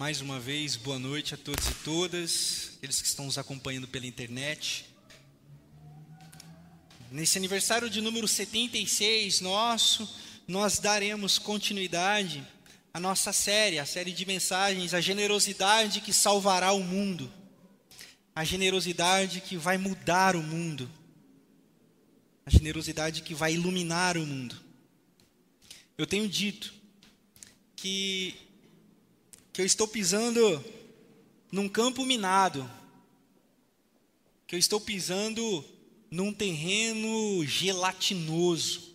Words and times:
Mais 0.00 0.22
uma 0.22 0.40
vez, 0.40 0.76
boa 0.76 0.98
noite 0.98 1.34
a 1.34 1.36
todos 1.36 1.68
e 1.68 1.74
todas, 1.84 2.70
aqueles 2.78 3.02
que 3.02 3.06
estão 3.06 3.26
nos 3.26 3.36
acompanhando 3.36 3.86
pela 3.86 4.06
internet. 4.06 4.86
Nesse 7.10 7.36
aniversário 7.36 7.90
de 7.90 8.00
número 8.00 8.26
76 8.26 9.42
nosso, 9.42 10.10
nós 10.48 10.78
daremos 10.78 11.38
continuidade 11.38 12.42
à 12.94 12.98
nossa 12.98 13.30
série, 13.30 13.78
a 13.78 13.84
série 13.84 14.10
de 14.10 14.24
mensagens, 14.24 14.94
a 14.94 15.02
generosidade 15.02 16.00
que 16.00 16.14
salvará 16.14 16.72
o 16.72 16.82
mundo, 16.82 17.30
a 18.34 18.42
generosidade 18.42 19.42
que 19.42 19.58
vai 19.58 19.76
mudar 19.76 20.34
o 20.34 20.42
mundo, 20.42 20.90
a 22.46 22.50
generosidade 22.50 23.20
que 23.20 23.34
vai 23.34 23.52
iluminar 23.52 24.16
o 24.16 24.24
mundo. 24.24 24.58
Eu 25.98 26.06
tenho 26.06 26.26
dito 26.26 26.72
que, 27.76 28.34
que 29.52 29.60
eu 29.60 29.66
estou 29.66 29.88
pisando 29.88 30.64
num 31.50 31.68
campo 31.68 32.04
minado, 32.04 32.70
que 34.46 34.54
eu 34.54 34.58
estou 34.58 34.80
pisando 34.80 35.64
num 36.10 36.32
terreno 36.32 37.44
gelatinoso. 37.44 38.94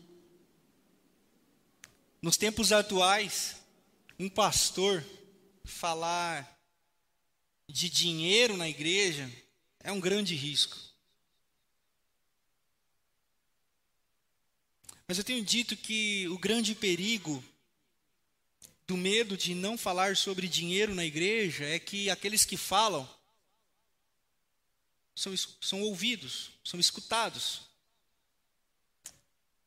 Nos 2.22 2.38
tempos 2.38 2.72
atuais, 2.72 3.58
um 4.18 4.30
pastor 4.30 5.04
falar 5.64 6.60
de 7.68 7.90
dinheiro 7.90 8.56
na 8.58 8.70
igreja 8.70 9.32
é 9.80 9.92
um 9.92 10.00
grande 10.00 10.36
risco. 10.36 10.78
Mas 15.08 15.18
eu 15.18 15.24
tenho 15.24 15.44
dito 15.44 15.78
que 15.78 16.28
o 16.30 16.38
grande 16.38 16.74
perigo 16.74 17.44
do 18.88 18.96
medo 18.96 19.36
de 19.36 19.56
não 19.56 19.78
falar 19.78 20.16
sobre 20.16 20.48
dinheiro 20.48 20.94
na 20.94 21.04
igreja 21.04 21.66
é 21.66 21.80
que 21.80 22.10
aqueles 22.10 22.46
que 22.46 22.58
falam 22.58 23.10
são, 25.16 25.34
são 25.62 25.82
ouvidos, 25.82 26.52
são 26.64 26.80
escutados. 26.80 27.62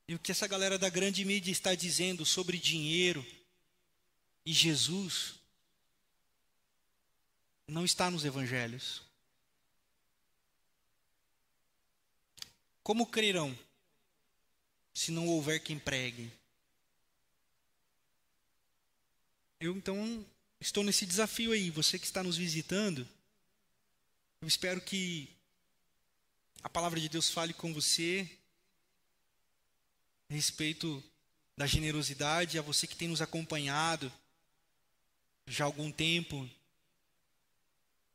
E 0.07 0.15
o 0.15 0.19
que 0.19 0.31
essa 0.31 0.47
galera 0.47 0.79
da 0.79 0.89
grande 0.89 1.25
mídia 1.25 1.51
está 1.51 1.75
dizendo 1.75 2.25
sobre 2.25 2.59
dinheiro 2.59 3.27
e 4.45 4.53
Jesus 4.53 5.35
não 7.67 7.85
está 7.85 8.11
nos 8.11 8.25
evangelhos. 8.25 9.03
Como 12.83 13.07
crerão 13.07 13.57
se 14.95 15.11
não 15.11 15.27
houver 15.29 15.61
quem 15.61 15.79
pregue? 15.79 16.33
Eu 19.61 19.77
então 19.77 20.25
estou 20.61 20.84
nesse 20.84 21.05
desafio 21.05 21.51
aí, 21.51 21.69
você 21.69 21.98
que 21.98 22.06
está 22.06 22.23
nos 22.23 22.37
visitando, 22.37 23.09
eu 24.41 24.47
espero 24.47 24.81
que 24.81 25.28
a 26.62 26.69
palavra 26.69 27.01
de 27.01 27.09
Deus 27.09 27.28
fale 27.28 27.53
com 27.53 27.75
você 27.75 28.31
a 30.31 30.34
respeito 30.34 31.03
da 31.56 31.67
generosidade, 31.67 32.56
a 32.56 32.62
você 32.62 32.86
que 32.86 32.95
tem 32.95 33.09
nos 33.09 33.20
acompanhado 33.20 34.12
já 35.45 35.64
há 35.64 35.67
algum 35.67 35.91
tempo 35.91 36.48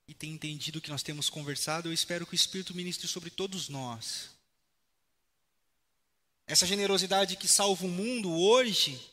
e 0.07 0.13
tem 0.13 0.31
entendido 0.31 0.79
o 0.79 0.81
que 0.81 0.91
nós 0.91 1.03
temos 1.03 1.29
conversado, 1.29 1.89
eu 1.89 1.93
espero 1.93 2.25
que 2.25 2.33
o 2.33 2.35
Espírito 2.35 2.73
ministre 2.73 3.05
sobre 3.05 3.29
todos 3.29 3.67
nós. 3.67 4.29
Essa 6.47 6.65
generosidade 6.65 7.35
que 7.35 7.49
salva 7.49 7.85
o 7.85 7.89
mundo 7.89 8.31
hoje 8.31 9.12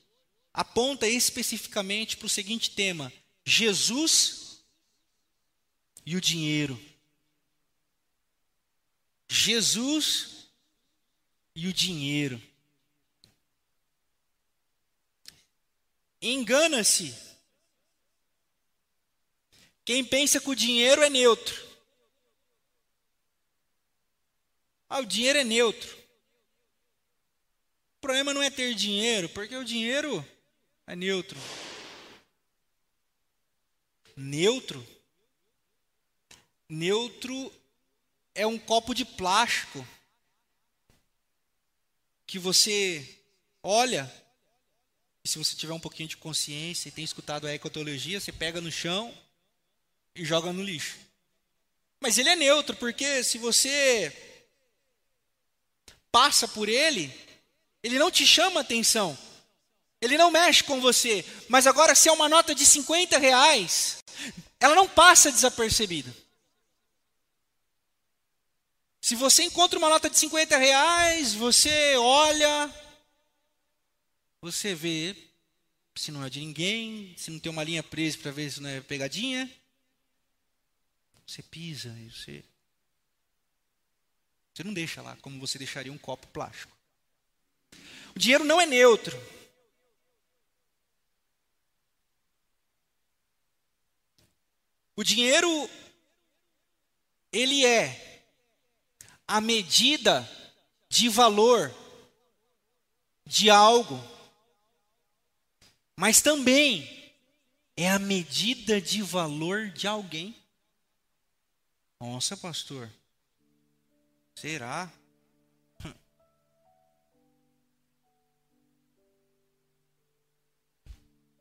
aponta 0.52 1.06
especificamente 1.06 2.16
para 2.16 2.26
o 2.26 2.30
seguinte 2.30 2.70
tema: 2.70 3.12
Jesus 3.44 4.62
e 6.04 6.16
o 6.16 6.20
dinheiro. 6.20 6.80
Jesus 9.28 10.48
e 11.54 11.68
o 11.68 11.72
dinheiro. 11.72 12.40
Engana-se 16.20 17.14
quem 19.84 20.04
pensa 20.04 20.40
que 20.40 20.50
o 20.50 20.54
dinheiro 20.54 21.02
é 21.02 21.08
neutro. 21.08 21.68
Ah, 24.88 24.98
o 24.98 25.06
dinheiro 25.06 25.38
é 25.38 25.44
neutro. 25.44 25.96
O 27.96 28.00
problema 28.00 28.34
não 28.34 28.42
é 28.42 28.50
ter 28.50 28.74
dinheiro, 28.74 29.28
porque 29.28 29.54
o 29.54 29.64
dinheiro 29.64 30.26
é 30.90 30.96
neutro. 30.96 31.38
Neutro? 34.16 34.84
Neutro 36.68 37.52
é 38.34 38.44
um 38.44 38.58
copo 38.58 38.92
de 38.92 39.04
plástico 39.04 39.86
que 42.26 42.40
você 42.40 43.08
olha, 43.62 44.12
e 45.22 45.28
se 45.28 45.38
você 45.38 45.54
tiver 45.54 45.72
um 45.72 45.80
pouquinho 45.80 46.08
de 46.08 46.16
consciência 46.16 46.88
e 46.88 46.92
tem 46.92 47.04
escutado 47.04 47.46
a 47.46 47.54
ecotologia, 47.54 48.18
você 48.18 48.32
pega 48.32 48.60
no 48.60 48.72
chão 48.72 49.16
e 50.12 50.24
joga 50.24 50.52
no 50.52 50.62
lixo. 50.62 50.98
Mas 52.00 52.18
ele 52.18 52.30
é 52.30 52.36
neutro, 52.36 52.74
porque 52.74 53.22
se 53.22 53.38
você 53.38 54.12
passa 56.10 56.48
por 56.48 56.68
ele, 56.68 57.14
ele 57.80 57.96
não 57.96 58.10
te 58.10 58.26
chama 58.26 58.60
atenção. 58.60 59.16
Ele 60.00 60.16
não 60.16 60.30
mexe 60.30 60.64
com 60.64 60.80
você. 60.80 61.24
Mas 61.48 61.66
agora, 61.66 61.94
se 61.94 62.08
é 62.08 62.12
uma 62.12 62.28
nota 62.28 62.54
de 62.54 62.64
50 62.64 63.18
reais, 63.18 64.02
ela 64.58 64.74
não 64.74 64.88
passa 64.88 65.30
desapercebida. 65.30 66.14
Se 69.00 69.14
você 69.14 69.44
encontra 69.44 69.78
uma 69.78 69.88
nota 69.88 70.08
de 70.08 70.18
50 70.18 70.56
reais, 70.56 71.34
você 71.34 71.96
olha, 71.96 72.72
você 74.40 74.74
vê 74.74 75.16
se 75.94 76.10
não 76.10 76.24
é 76.24 76.30
de 76.30 76.40
ninguém, 76.40 77.14
se 77.16 77.30
não 77.30 77.38
tem 77.38 77.50
uma 77.50 77.64
linha 77.64 77.82
presa 77.82 78.18
para 78.18 78.30
ver 78.30 78.50
se 78.50 78.60
não 78.60 78.70
é 78.70 78.80
pegadinha. 78.80 79.50
Você 81.26 81.42
pisa 81.42 81.94
e 81.98 82.10
você. 82.10 82.44
Você 84.52 84.64
não 84.64 84.72
deixa 84.72 85.02
lá 85.02 85.16
como 85.16 85.38
você 85.38 85.58
deixaria 85.58 85.92
um 85.92 85.98
copo 85.98 86.26
plástico. 86.28 86.76
O 88.14 88.18
dinheiro 88.18 88.44
não 88.44 88.60
é 88.60 88.66
neutro. 88.66 89.18
O 95.00 95.02
dinheiro, 95.02 95.48
ele 97.32 97.64
é 97.64 98.22
a 99.26 99.40
medida 99.40 100.30
de 100.90 101.08
valor 101.08 101.74
de 103.24 103.48
algo, 103.48 103.98
mas 105.96 106.20
também 106.20 107.14
é 107.74 107.90
a 107.90 107.98
medida 107.98 108.78
de 108.78 109.00
valor 109.00 109.70
de 109.70 109.86
alguém. 109.86 110.36
Nossa, 111.98 112.36
pastor, 112.36 112.92
será? 114.34 114.92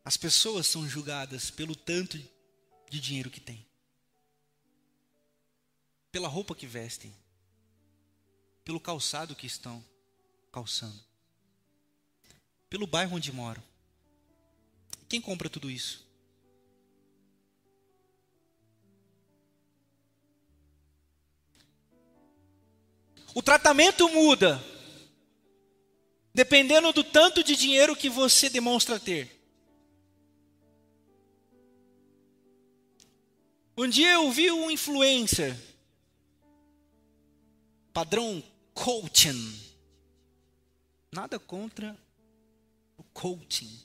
As 0.06 0.16
pessoas 0.16 0.66
são 0.66 0.88
julgadas 0.88 1.52
pelo 1.52 1.76
tanto 1.76 2.18
de 2.90 3.00
dinheiro 3.00 3.30
que 3.30 3.40
têm, 3.40 3.66
pela 6.12 6.28
roupa 6.28 6.56
que 6.56 6.66
vestem, 6.66 7.16
pelo 8.64 8.80
calçado 8.80 9.36
que 9.36 9.48
estão 9.48 9.84
calçando, 10.52 11.04
pelo 12.70 12.88
bairro 12.88 13.16
onde 13.16 13.32
moram. 13.32 13.64
Quem 15.08 15.22
compra 15.22 15.50
tudo 15.50 15.72
isso? 15.72 16.08
O 23.34 23.42
tratamento 23.42 24.10
muda 24.10 24.64
dependendo 26.34 26.94
do 26.94 27.04
tanto 27.04 27.44
de 27.44 27.56
dinheiro 27.56 27.96
que 27.96 28.10
você 28.10 28.50
demonstra 28.50 29.00
ter. 29.00 29.39
Um 33.82 33.88
dia 33.88 34.12
eu 34.12 34.30
vi 34.30 34.52
um 34.52 34.70
influencer, 34.70 35.58
padrão 37.94 38.44
coaching. 38.74 39.58
Nada 41.10 41.40
contra 41.40 41.98
o 42.98 43.04
coaching. 43.06 43.80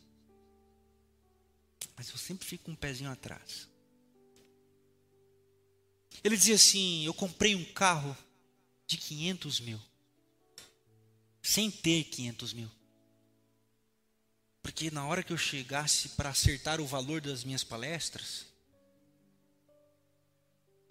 Mas 1.94 2.08
eu 2.08 2.18
sempre 2.18 2.44
fico 2.44 2.72
um 2.72 2.74
pezinho 2.74 3.08
atrás. 3.08 3.68
Ele 6.24 6.36
dizia 6.36 6.56
assim: 6.56 7.04
Eu 7.04 7.14
comprei 7.14 7.54
um 7.54 7.64
carro 7.72 8.16
de 8.88 8.96
500 8.96 9.60
mil, 9.60 9.80
sem 11.40 11.70
ter 11.70 12.02
500 12.02 12.52
mil. 12.52 12.70
Porque 14.60 14.90
na 14.90 15.06
hora 15.06 15.22
que 15.22 15.32
eu 15.32 15.38
chegasse 15.38 16.08
para 16.08 16.30
acertar 16.30 16.80
o 16.80 16.86
valor 16.86 17.20
das 17.20 17.44
minhas 17.44 17.62
palestras, 17.62 18.52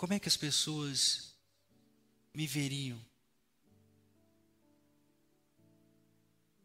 como 0.03 0.13
é 0.13 0.19
que 0.19 0.27
as 0.27 0.35
pessoas 0.35 1.33
me 2.33 2.45
veriam? 2.45 2.99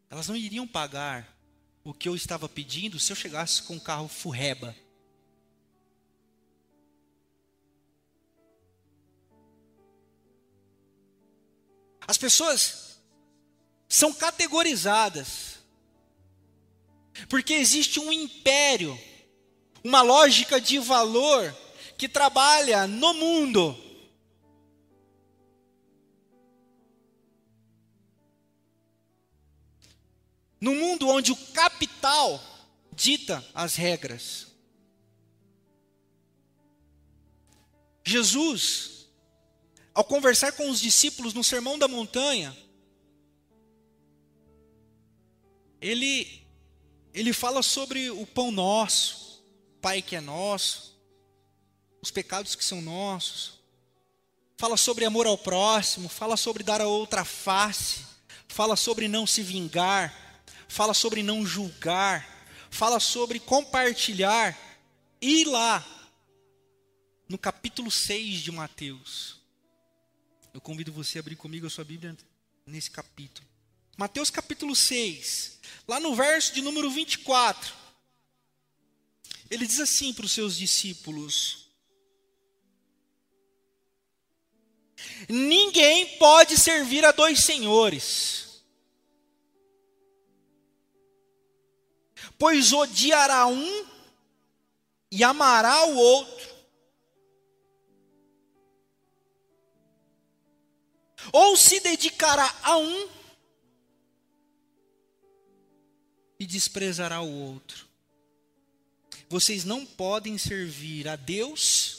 Elas 0.09 0.27
não 0.27 0.35
iriam 0.35 0.67
pagar 0.67 1.39
o 1.81 1.93
que 1.93 2.09
eu 2.09 2.17
estava 2.17 2.49
pedindo 2.49 2.99
se 2.99 3.13
eu 3.13 3.15
chegasse 3.15 3.63
com 3.63 3.75
um 3.75 3.79
carro 3.79 4.09
furreba. 4.09 4.75
As 12.05 12.17
pessoas 12.17 12.99
são 13.87 14.13
categorizadas, 14.13 15.59
porque 17.29 17.53
existe 17.53 18.01
um 18.01 18.11
império, 18.11 18.99
uma 19.81 20.01
lógica 20.01 20.59
de 20.59 20.77
valor 20.77 21.55
que 21.99 22.07
trabalha 22.07 22.87
no 22.87 23.13
mundo. 23.13 23.77
No 30.61 30.73
mundo 30.73 31.09
onde 31.09 31.33
o 31.33 31.35
capital 31.51 32.41
dita 32.93 33.45
as 33.53 33.75
regras. 33.75 34.47
Jesus, 38.05 39.09
ao 39.93 40.05
conversar 40.05 40.53
com 40.53 40.69
os 40.69 40.79
discípulos 40.79 41.33
no 41.33 41.43
Sermão 41.43 41.77
da 41.77 41.89
Montanha, 41.89 42.55
ele, 45.81 46.47
ele 47.13 47.33
fala 47.33 47.61
sobre 47.61 48.09
o 48.09 48.25
pão 48.25 48.51
nosso, 48.51 49.43
Pai 49.81 50.01
que 50.01 50.15
é 50.15 50.21
nosso, 50.21 50.88
os 52.01 52.11
pecados 52.11 52.55
que 52.55 52.63
são 52.63 52.81
nossos, 52.81 53.59
fala 54.57 54.77
sobre 54.77 55.05
amor 55.05 55.27
ao 55.27 55.37
próximo, 55.37 56.09
fala 56.09 56.37
sobre 56.37 56.63
dar 56.63 56.81
a 56.81 56.87
outra 56.87 57.25
face, 57.25 58.05
fala 58.47 58.75
sobre 58.75 59.07
não 59.07 59.27
se 59.27 59.41
vingar 59.41 60.29
fala 60.69 60.93
sobre 60.93 61.23
não 61.23 61.45
julgar, 61.45 62.47
fala 62.69 62.99
sobre 62.99 63.39
compartilhar. 63.39 64.57
E 65.19 65.43
lá, 65.43 65.85
no 67.27 67.37
capítulo 67.37 67.91
6 67.91 68.41
de 68.41 68.51
Mateus, 68.51 69.41
eu 70.53 70.61
convido 70.61 70.93
você 70.93 71.17
a 71.17 71.21
abrir 71.21 71.35
comigo 71.35 71.67
a 71.67 71.69
sua 71.69 71.83
Bíblia 71.83 72.15
nesse 72.65 72.91
capítulo. 72.91 73.45
Mateus 73.97 74.29
capítulo 74.29 74.75
6, 74.75 75.59
lá 75.85 75.99
no 75.99 76.15
verso 76.15 76.53
de 76.53 76.61
número 76.61 76.89
24, 76.89 77.73
ele 79.49 79.65
diz 79.65 79.79
assim 79.79 80.13
para 80.13 80.25
os 80.25 80.31
seus 80.31 80.55
discípulos: 80.55 81.68
Ninguém 85.27 86.17
pode 86.17 86.57
servir 86.57 87.05
a 87.05 87.11
dois 87.11 87.39
senhores. 87.39 88.49
pois 92.39 92.71
odiará 92.71 93.45
um 93.45 93.85
e 95.11 95.23
amará 95.25 95.85
o 95.85 95.97
outro. 95.97 96.49
Ou 101.33 101.57
se 101.57 101.81
dedicará 101.81 102.57
a 102.63 102.77
um 102.77 103.09
e 106.39 106.45
desprezará 106.45 107.21
o 107.21 107.29
outro. 107.29 107.87
Vocês 109.27 109.65
não 109.65 109.85
podem 109.85 110.37
servir 110.37 111.09
a 111.09 111.17
Deus 111.17 111.98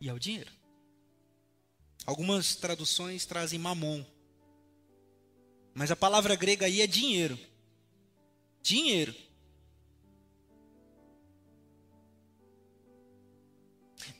e 0.00 0.08
ao 0.08 0.18
dinheiro. 0.18 0.52
Algumas 2.06 2.54
traduções 2.54 3.26
trazem 3.26 3.58
mamon. 3.58 4.04
Mas 5.74 5.90
a 5.90 5.96
palavra 5.96 6.34
grega 6.34 6.66
aí 6.66 6.80
é 6.80 6.86
dinheiro. 6.86 7.38
Dinheiro. 8.62 9.14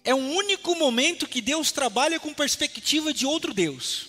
É 0.05 0.15
um 0.15 0.35
único 0.35 0.75
momento 0.75 1.29
que 1.29 1.41
Deus 1.41 1.73
trabalha 1.73 2.19
com 2.19 2.33
perspectiva 2.33 3.13
de 3.13 3.27
outro 3.27 3.53
Deus. 3.53 4.08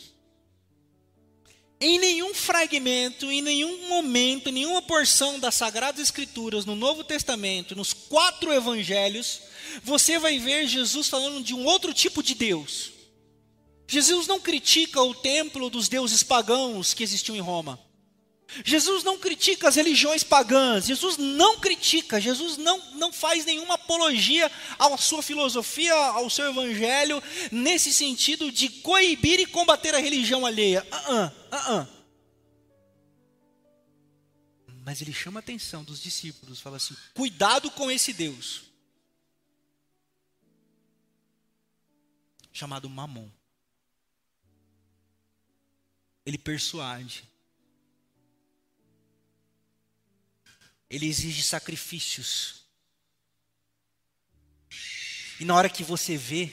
Em 1.82 1.98
nenhum 1.98 2.34
fragmento, 2.34 3.32
em 3.32 3.42
nenhum 3.42 3.88
momento, 3.88 4.52
nenhuma 4.52 4.82
porção 4.82 5.40
das 5.40 5.56
Sagradas 5.56 6.02
Escrituras, 6.02 6.66
no 6.66 6.76
Novo 6.76 7.06
Testamento, 7.06 7.74
nos 7.74 7.94
quatro 7.94 8.52
evangelhos, 8.52 9.42
você 9.82 10.20
vai 10.20 10.38
ver 10.40 10.68
Jesus 10.68 11.08
falando 11.08 11.42
de 11.42 11.54
um 11.54 11.64
outro 11.64 11.94
tipo 11.94 12.22
de 12.22 12.36
Deus. 12.36 12.92
Jesus 13.88 14.28
não 14.28 14.42
critica 14.42 15.02
o 15.02 15.16
templo 15.16 15.70
dos 15.70 15.88
deuses 15.88 16.22
pagãos 16.22 16.94
que 16.94 17.02
existiam 17.02 17.36
em 17.36 17.40
Roma. 17.40 17.80
Jesus 18.66 19.04
não 19.04 19.18
critica 19.18 19.68
as 19.68 19.76
religiões 19.76 20.24
pagãs, 20.24 20.86
Jesus 20.86 21.18
não 21.18 21.60
critica, 21.60 22.20
Jesus 22.20 22.58
não, 22.58 22.96
não 22.96 23.14
faz 23.14 23.46
nenhuma 23.46 23.76
apologia 23.76 24.52
à 24.78 24.98
sua 24.98 25.22
filosofia, 25.22 25.94
ao 25.94 26.30
seu 26.30 26.50
evangelho, 26.50 27.22
nesse 27.52 27.94
sentido 27.94 28.52
de 28.52 28.70
coibir 28.70 29.40
e 29.40 29.46
combater 29.46 29.94
a 29.94 30.00
religião 30.00 30.46
alheia. 30.46 30.86
Uh 30.92 31.14
-uh, 31.14 31.84
uh 31.84 32.00
Mas 34.84 35.02
ele 35.02 35.14
chama 35.14 35.40
a 35.40 35.42
atenção 35.42 35.84
dos 35.84 36.02
discípulos, 36.02 36.60
fala 36.60 36.78
assim: 36.78 36.96
cuidado 37.14 37.70
com 37.72 37.92
esse 37.92 38.12
Deus, 38.14 38.64
chamado 42.52 42.90
Mamon 42.90 43.30
ele 46.30 46.38
persuade. 46.38 47.24
Ele 50.90 51.06
exige 51.06 51.44
sacrifícios. 51.44 52.64
E 55.40 55.46
na 55.46 55.56
hora 55.56 55.70
que 55.70 55.84
você 55.84 56.18
vê, 56.18 56.52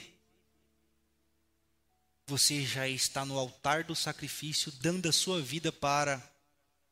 você 2.25 2.65
já 2.65 2.87
está 2.87 3.25
no 3.25 3.37
altar 3.37 3.85
do 3.85 3.95
sacrifício, 3.95 4.71
dando 4.73 5.07
a 5.07 5.13
sua 5.13 5.41
vida 5.41 5.71
para 5.71 6.21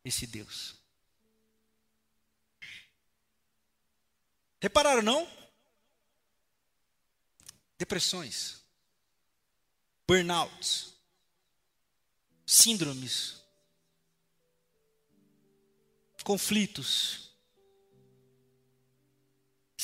esse 0.04 0.26
Deus. 0.26 0.76
Repararam, 4.62 5.02
não? 5.02 5.30
Depressões, 7.78 8.64
burnouts, 10.08 10.94
síndromes, 12.46 13.42
conflitos, 16.24 17.25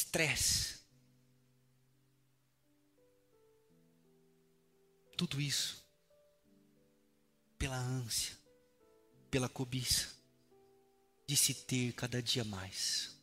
estresse. 0.01 0.79
Tudo 5.17 5.39
isso 5.39 5.81
pela 7.57 7.77
ânsia, 7.77 8.35
pela 9.29 9.47
cobiça 9.47 10.09
de 11.27 11.37
se 11.37 11.53
ter 11.53 11.93
cada 11.93 12.21
dia 12.21 12.43
mais. 12.43 13.15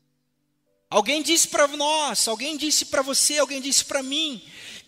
Alguém 0.88 1.22
disse 1.22 1.48
para 1.48 1.66
nós, 1.68 2.28
alguém 2.28 2.56
disse 2.56 2.86
para 2.86 3.02
você, 3.02 3.38
alguém 3.38 3.60
disse 3.60 3.84
para 3.84 4.02
mim 4.02 4.42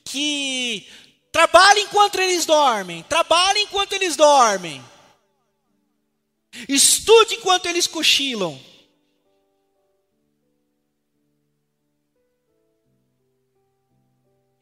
que 0.05 0.89
Trabalhe 1.33 1.83
enquanto 1.83 2.21
eles 2.21 2.45
dormem. 2.45 3.03
Trabalhe 3.05 3.61
enquanto 3.61 3.93
eles 3.93 4.17
dormem. 4.17 4.85
Estude 6.69 7.37
enquanto 7.37 7.67
eles 7.67 7.87
cochilam. 7.87 8.61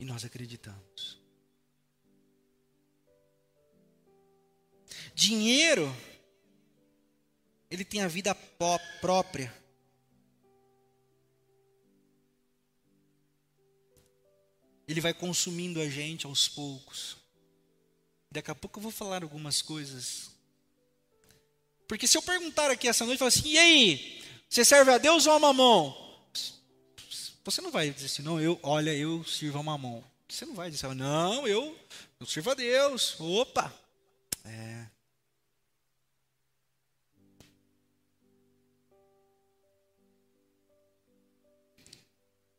Nós 0.09 0.25
acreditamos. 0.25 1.19
Dinheiro, 5.15 5.95
ele 7.71 7.85
tem 7.85 8.01
a 8.01 8.09
vida 8.09 8.35
própria. 9.01 9.55
ele 14.89 15.03
vai 15.03 15.13
consumindo 15.13 15.83
a 15.83 15.89
gente 15.89 16.25
aos 16.25 16.49
poucos. 16.49 17.19
Daqui 18.31 18.51
a 18.51 18.55
pouco 18.55 18.79
eu 18.79 18.83
vou 18.83 18.91
falar 18.91 19.23
algumas 19.23 19.61
coisas. 19.61 20.31
Porque 21.87 22.07
se 22.07 22.17
eu 22.17 22.23
perguntar 22.23 22.71
aqui 22.71 22.89
essa 22.89 23.05
noite, 23.05 23.19
falar 23.19 23.29
assim, 23.29 23.51
e 23.51 23.59
aí, 23.59 24.25
você 24.49 24.65
serve 24.65 24.91
a 24.91 24.97
Deus 24.97 25.27
ou 25.27 25.35
a 25.35 25.39
mamão? 25.39 26.08
Você 27.51 27.63
não 27.63 27.71
vai 27.71 27.89
dizer 27.89 28.05
assim, 28.05 28.21
não, 28.21 28.39
eu, 28.39 28.61
olha, 28.63 28.95
eu 28.95 29.25
sirvo 29.25 29.59
a 29.59 29.63
mamão. 29.63 30.05
Você 30.29 30.45
não 30.45 30.55
vai 30.55 30.71
dizer, 30.71 30.95
não, 30.95 31.49
eu, 31.49 31.75
eu 32.21 32.27
sirvo 32.27 32.51
a 32.51 32.55
Deus. 32.55 33.19
Opa! 33.19 33.75
É. 34.45 34.85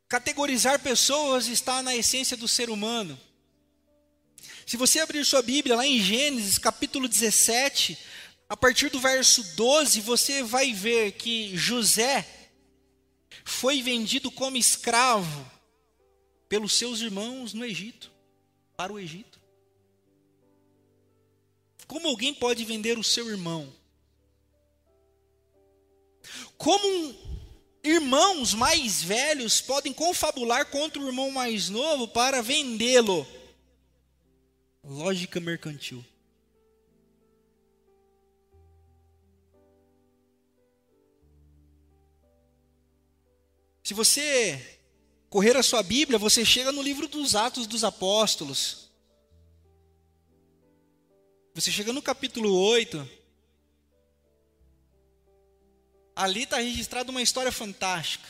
Categorizar 0.07 0.79
pessoas 0.79 1.45
está 1.45 1.83
na 1.83 1.95
essência 1.95 2.35
do 2.35 2.47
ser 2.47 2.71
humano. 2.71 3.15
Se 4.65 4.75
você 4.75 5.01
abrir 5.01 5.23
sua 5.23 5.43
Bíblia 5.43 5.75
lá 5.75 5.85
em 5.85 6.01
Gênesis, 6.01 6.57
capítulo 6.57 7.07
17, 7.07 7.95
a 8.49 8.57
partir 8.57 8.89
do 8.89 8.99
verso 8.99 9.43
12, 9.55 10.01
você 10.01 10.41
vai 10.41 10.73
ver 10.73 11.11
que 11.11 11.55
José 11.55 12.38
foi 13.49 13.81
vendido 13.81 14.29
como 14.31 14.55
escravo 14.57 15.49
pelos 16.47 16.73
seus 16.73 17.01
irmãos 17.01 17.53
no 17.53 17.65
Egito, 17.65 18.11
para 18.77 18.93
o 18.93 18.99
Egito. 18.99 19.39
Como 21.87 22.07
alguém 22.07 22.33
pode 22.33 22.63
vender 22.63 22.97
o 22.97 23.03
seu 23.03 23.27
irmão? 23.29 23.73
Como 26.57 27.15
irmãos 27.83 28.53
mais 28.53 29.01
velhos 29.01 29.61
podem 29.61 29.91
confabular 29.91 30.67
contra 30.67 31.01
o 31.01 31.07
irmão 31.07 31.31
mais 31.31 31.69
novo 31.69 32.07
para 32.07 32.41
vendê-lo? 32.41 33.25
Lógica 34.83 35.39
mercantil. 35.39 36.05
Se 43.89 43.93
você 43.95 44.79
correr 45.31 45.57
a 45.57 45.63
sua 45.63 45.81
Bíblia, 45.81 46.19
você 46.19 46.45
chega 46.45 46.71
no 46.71 46.79
livro 46.79 47.07
dos 47.07 47.35
Atos 47.35 47.65
dos 47.65 47.83
Apóstolos. 47.83 48.91
Você 51.55 51.71
chega 51.71 51.91
no 51.91 51.99
capítulo 51.99 52.53
8. 52.53 53.09
Ali 56.15 56.43
está 56.43 56.57
registrada 56.57 57.09
uma 57.09 57.23
história 57.23 57.51
fantástica. 57.51 58.29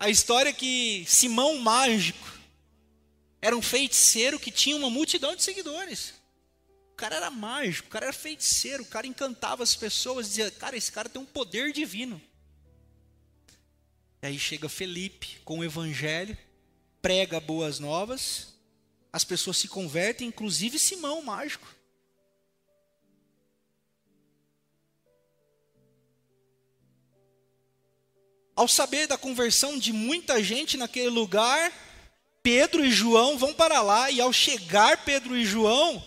A 0.00 0.08
história 0.08 0.50
que 0.50 1.04
Simão 1.06 1.58
Mágico 1.58 2.32
era 3.42 3.54
um 3.54 3.60
feiticeiro 3.60 4.40
que 4.40 4.50
tinha 4.50 4.76
uma 4.76 4.88
multidão 4.88 5.36
de 5.36 5.42
seguidores. 5.42 6.14
O 6.92 6.96
cara 6.96 7.16
era 7.16 7.30
mágico, 7.30 7.86
o 7.86 7.90
cara 7.90 8.06
era 8.06 8.14
feiticeiro, 8.14 8.82
o 8.82 8.86
cara 8.86 9.06
encantava 9.06 9.62
as 9.62 9.76
pessoas, 9.76 10.28
dizia: 10.28 10.50
Cara, 10.50 10.74
esse 10.74 10.90
cara 10.90 11.10
tem 11.10 11.20
um 11.20 11.26
poder 11.26 11.70
divino. 11.70 12.18
E 14.24 14.26
aí 14.26 14.38
chega 14.38 14.70
Felipe 14.70 15.38
com 15.44 15.58
o 15.58 15.64
evangelho, 15.64 16.34
prega 17.02 17.38
boas 17.38 17.78
novas, 17.78 18.54
as 19.12 19.22
pessoas 19.22 19.58
se 19.58 19.68
convertem, 19.68 20.28
inclusive 20.28 20.78
Simão, 20.78 21.20
mágico. 21.20 21.68
Ao 28.56 28.66
saber 28.66 29.06
da 29.06 29.18
conversão 29.18 29.78
de 29.78 29.92
muita 29.92 30.42
gente 30.42 30.78
naquele 30.78 31.10
lugar, 31.10 31.70
Pedro 32.42 32.82
e 32.82 32.90
João 32.90 33.36
vão 33.36 33.52
para 33.52 33.82
lá, 33.82 34.10
e 34.10 34.22
ao 34.22 34.32
chegar 34.32 35.04
Pedro 35.04 35.36
e 35.36 35.44
João, 35.44 36.02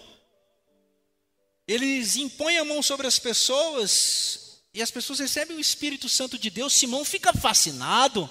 eles 1.67 2.15
impõem 2.15 2.57
a 2.57 2.65
mão 2.65 2.81
sobre 2.81 3.05
as 3.05 3.19
pessoas 3.19 4.46
e 4.77 4.81
as 4.83 4.91
pessoas 4.91 5.17
recebem 5.17 5.57
o 5.57 5.59
Espírito 5.59 6.07
Santo 6.07 6.37
de 6.37 6.51
Deus, 6.51 6.71
Simão 6.71 7.03
fica 7.03 7.33
fascinado. 7.33 8.29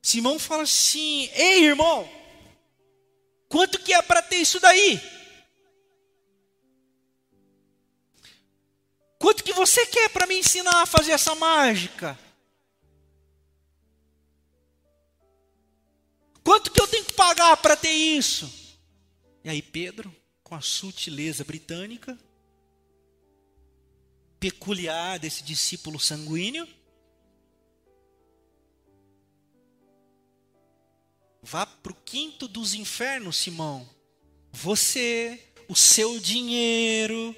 Simão 0.00 0.38
fala 0.38 0.62
assim: 0.62 1.28
Ei, 1.34 1.66
irmão, 1.66 2.10
quanto 3.50 3.78
que 3.78 3.92
é 3.92 4.00
para 4.00 4.22
ter 4.22 4.36
isso 4.36 4.58
daí? 4.58 4.98
Quanto 9.18 9.44
que 9.44 9.52
você 9.52 9.84
quer 9.84 10.08
para 10.08 10.26
me 10.26 10.38
ensinar 10.38 10.80
a 10.80 10.86
fazer 10.86 11.12
essa 11.12 11.34
mágica? 11.34 12.18
Quanto 16.42 16.70
que 16.70 16.80
eu 16.80 16.88
tenho 16.88 17.04
que 17.04 17.12
pagar 17.12 17.58
para 17.58 17.76
ter 17.76 17.92
isso? 17.92 18.50
E 19.44 19.50
aí 19.50 19.60
Pedro, 19.60 20.16
com 20.42 20.54
a 20.54 20.62
sutileza 20.62 21.44
britânica, 21.44 22.18
peculiar 24.42 25.20
desse 25.20 25.44
discípulo 25.44 26.00
sanguíneo. 26.00 26.66
Vá 31.40 31.64
para 31.64 31.92
o 31.92 31.94
quinto 31.94 32.48
dos 32.48 32.74
infernos, 32.74 33.36
Simão. 33.36 33.88
Você, 34.50 35.40
o 35.68 35.76
seu 35.76 36.18
dinheiro, 36.18 37.36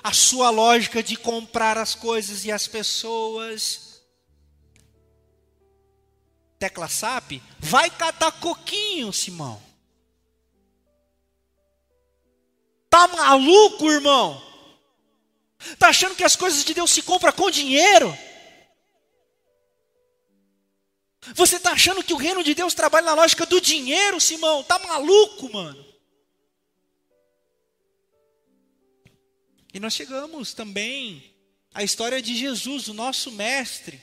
a 0.00 0.12
sua 0.12 0.48
lógica 0.50 1.02
de 1.02 1.16
comprar 1.16 1.76
as 1.76 1.96
coisas 1.96 2.44
e 2.44 2.52
as 2.52 2.68
pessoas. 2.68 4.00
Tecla 6.56 6.88
SAP, 6.88 7.42
vai 7.58 7.90
catar 7.90 8.30
coquinho, 8.30 9.12
Simão. 9.12 9.60
Tá 12.88 13.08
maluco, 13.08 13.90
irmão? 13.90 14.53
Está 15.72 15.88
achando 15.88 16.14
que 16.14 16.24
as 16.24 16.36
coisas 16.36 16.64
de 16.64 16.74
Deus 16.74 16.90
se 16.90 17.02
compram 17.02 17.32
com 17.32 17.50
dinheiro? 17.50 18.16
Você 21.34 21.56
está 21.56 21.72
achando 21.72 22.02
que 22.04 22.12
o 22.12 22.18
reino 22.18 22.44
de 22.44 22.54
Deus 22.54 22.74
trabalha 22.74 23.06
na 23.06 23.14
lógica 23.14 23.46
do 23.46 23.60
dinheiro, 23.60 24.20
Simão? 24.20 24.62
Tá 24.62 24.78
maluco, 24.78 25.50
mano? 25.52 25.84
E 29.72 29.80
nós 29.80 29.94
chegamos 29.94 30.52
também 30.52 31.34
à 31.72 31.82
história 31.82 32.20
de 32.20 32.36
Jesus, 32.36 32.88
o 32.88 32.94
nosso 32.94 33.32
mestre, 33.32 34.00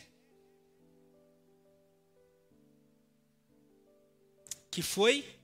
que 4.70 4.82
foi 4.82 5.40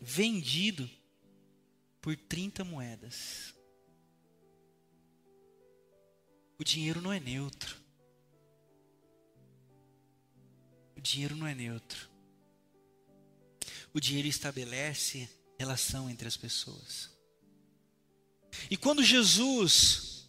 vendido 0.00 0.88
por 2.00 2.16
30 2.16 2.64
moedas. 2.64 3.53
O 6.58 6.64
dinheiro 6.64 7.00
não 7.00 7.12
é 7.12 7.20
neutro. 7.20 7.76
O 10.96 11.00
dinheiro 11.00 11.36
não 11.36 11.46
é 11.46 11.54
neutro. 11.54 12.08
O 13.92 14.00
dinheiro 14.00 14.28
estabelece 14.28 15.28
relação 15.58 16.08
entre 16.10 16.26
as 16.26 16.36
pessoas. 16.36 17.10
E 18.70 18.76
quando 18.76 19.02
Jesus, 19.02 20.28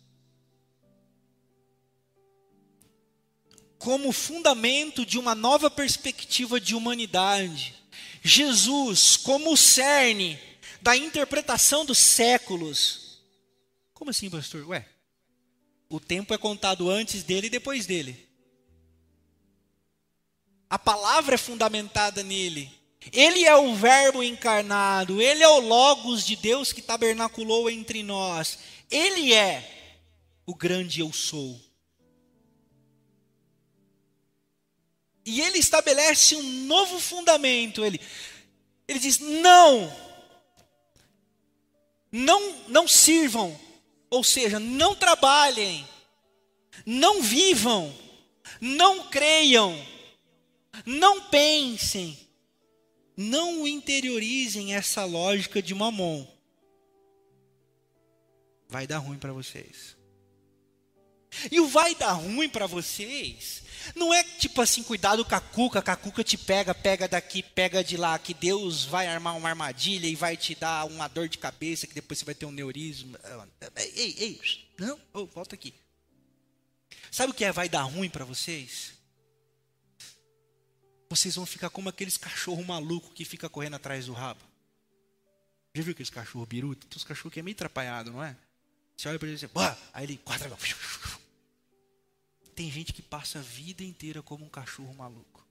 como 3.77 4.11
fundamento 4.11 5.05
de 5.05 5.17
uma 5.17 5.35
nova 5.35 5.69
perspectiva 5.69 6.59
de 6.59 6.75
humanidade, 6.75 7.75
Jesus, 8.23 9.17
como 9.17 9.53
o 9.53 9.57
cerne 9.57 10.39
da 10.81 10.95
interpretação 10.95 11.85
dos 11.85 11.99
séculos. 11.99 13.21
Como 13.93 14.09
assim, 14.09 14.29
pastor? 14.29 14.67
Ué, 14.67 14.87
o 15.89 15.99
tempo 15.99 16.33
é 16.33 16.37
contado 16.37 16.89
antes 16.89 17.23
dele 17.23 17.47
e 17.47 17.49
depois 17.49 17.85
dele. 17.85 18.27
A 20.69 20.79
palavra 20.79 21.35
é 21.35 21.37
fundamentada 21.37 22.23
nele. 22.23 22.71
Ele 23.13 23.45
é 23.45 23.55
o 23.55 23.75
Verbo 23.75 24.23
encarnado, 24.23 25.21
ele 25.21 25.43
é 25.43 25.47
o 25.47 25.59
Logos 25.59 26.25
de 26.25 26.35
Deus 26.35 26.73
que 26.73 26.81
tabernaculou 26.81 27.69
entre 27.69 28.01
nós. 28.01 28.57
Ele 28.89 29.31
é 29.31 29.93
o 30.45 30.55
grande 30.55 31.01
eu 31.01 31.13
sou. 31.13 31.59
E 35.23 35.41
ele 35.41 35.59
estabelece 35.59 36.35
um 36.35 36.43
novo 36.65 36.99
fundamento. 36.99 37.83
Ele, 37.85 37.99
ele 38.87 38.99
diz: 38.99 39.19
não, 39.19 39.95
não, 42.11 42.57
não 42.67 42.87
sirvam 42.87 43.59
ou 44.15 44.23
seja, 44.23 44.61
não 44.61 44.95
trabalhem, 44.95 45.85
não 46.85 47.21
vivam, 47.21 47.93
não 48.61 49.09
creiam, 49.09 49.77
não 50.85 51.23
pensem, 51.23 52.17
não 53.17 53.67
interiorizem 53.67 54.73
essa 54.73 55.03
lógica 55.03 55.61
de 55.61 55.75
mamon. 55.75 56.25
Vai 58.69 58.87
dar 58.87 58.99
ruim 58.99 59.17
para 59.19 59.33
vocês. 59.33 59.97
E 61.51 61.59
o 61.59 61.67
vai 61.67 61.93
dar 61.93 62.13
ruim 62.13 62.47
para 62.47 62.67
vocês 62.67 63.63
não 63.93 64.13
é 64.13 64.23
tipo 64.23 64.61
assim, 64.61 64.81
cuidado 64.83 65.23
com 65.25 65.35
a 65.35 65.41
cuca, 65.41 65.81
que 65.81 65.91
a 65.91 65.95
cuca 65.95 66.23
te 66.23 66.37
pega, 66.37 66.73
pega 66.73 67.07
daqui, 67.07 67.43
pega 67.43 67.83
de 67.83 67.97
lá, 67.97 68.17
que 68.17 68.33
Deus 68.33 68.85
vai 68.85 69.07
armar 69.07 69.35
uma 69.37 69.49
armadilha 69.49 70.07
e 70.07 70.15
vai 70.15 70.35
te 70.37 70.55
dar 70.55 70.85
uma 70.85 71.07
dor 71.07 71.27
de 71.27 71.37
cabeça, 71.37 71.85
que 71.85 71.93
depois 71.93 72.19
você 72.19 72.25
vai 72.25 72.35
ter 72.35 72.45
um 72.45 72.51
neurismo. 72.51 73.17
Ei, 73.75 74.15
ei, 74.17 74.41
não, 74.77 74.99
oh, 75.13 75.25
volta 75.25 75.55
aqui. 75.55 75.73
Sabe 77.11 77.31
o 77.31 77.33
que 77.33 77.45
é 77.45 77.51
vai 77.51 77.69
dar 77.69 77.83
ruim 77.83 78.09
para 78.09 78.25
vocês? 78.25 78.93
Vocês 81.09 81.35
vão 81.35 81.45
ficar 81.45 81.69
como 81.69 81.87
aqueles 81.87 82.17
cachorros 82.17 82.65
malucos 82.65 83.11
que 83.13 83.23
fica 83.23 83.47
correndo 83.47 83.75
atrás 83.75 84.07
do 84.07 84.13
rabo. 84.13 84.41
Já 85.73 85.83
viu 85.83 85.91
aqueles 85.91 86.09
cachorros 86.09 86.47
biruta? 86.47 86.87
Tem 86.87 86.97
uns 86.97 87.03
cachorros 87.03 87.33
que 87.33 87.39
é 87.39 87.43
meio 87.43 87.55
atrapalhado, 87.55 88.11
não 88.11 88.23
é? 88.23 88.35
Você 88.97 89.09
olha 89.09 89.19
para 89.19 89.27
ele 89.27 89.37
e 89.37 89.39
diz, 89.39 89.49
aí 89.93 90.03
ele 90.03 90.17
quadra 90.17 90.49
tem 92.55 92.71
gente 92.71 92.93
que 92.93 93.01
passa 93.01 93.39
a 93.39 93.41
vida 93.41 93.83
inteira 93.83 94.23
como 94.23 94.45
um 94.45 94.49
cachorro 94.49 94.93
maluco. 94.93 95.45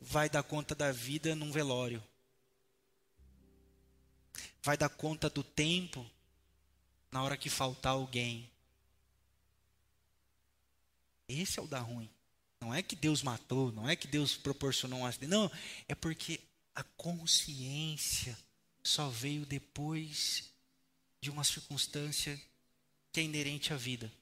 Vai 0.00 0.28
dar 0.28 0.42
conta 0.42 0.74
da 0.74 0.92
vida 0.92 1.34
num 1.34 1.50
velório. 1.50 2.04
Vai 4.62 4.76
dar 4.76 4.90
conta 4.90 5.30
do 5.30 5.42
tempo 5.42 6.08
na 7.10 7.22
hora 7.22 7.38
que 7.38 7.48
faltar 7.48 7.92
alguém. 7.92 8.50
Esse 11.26 11.58
é 11.58 11.62
o 11.62 11.66
dar 11.66 11.80
ruim. 11.80 12.10
Não 12.60 12.74
é 12.74 12.82
que 12.82 12.94
Deus 12.94 13.22
matou, 13.22 13.72
não 13.72 13.88
é 13.88 13.96
que 13.96 14.06
Deus 14.06 14.36
proporcionou 14.36 15.00
um 15.00 15.06
acidente. 15.06 15.30
Não, 15.30 15.50
é 15.88 15.94
porque 15.94 16.40
a 16.74 16.82
consciência 16.82 18.36
só 18.84 19.08
veio 19.08 19.46
depois 19.46 20.44
de 21.20 21.30
uma 21.30 21.42
circunstância 21.42 22.38
que 23.10 23.18
é 23.18 23.22
inerente 23.22 23.72
à 23.72 23.76
vida. 23.76 24.12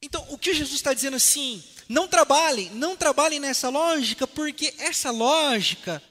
Então, 0.00 0.24
o 0.30 0.38
que 0.38 0.54
Jesus 0.54 0.76
está 0.76 0.92
dizendo 0.92 1.16
assim, 1.16 1.64
não 1.88 2.06
trabalhem, 2.06 2.70
não 2.70 2.96
trabalhem 2.96 3.40
nessa 3.40 3.68
lógica, 3.70 4.26
porque 4.26 4.74
essa 4.78 5.10
lógica 5.10 6.02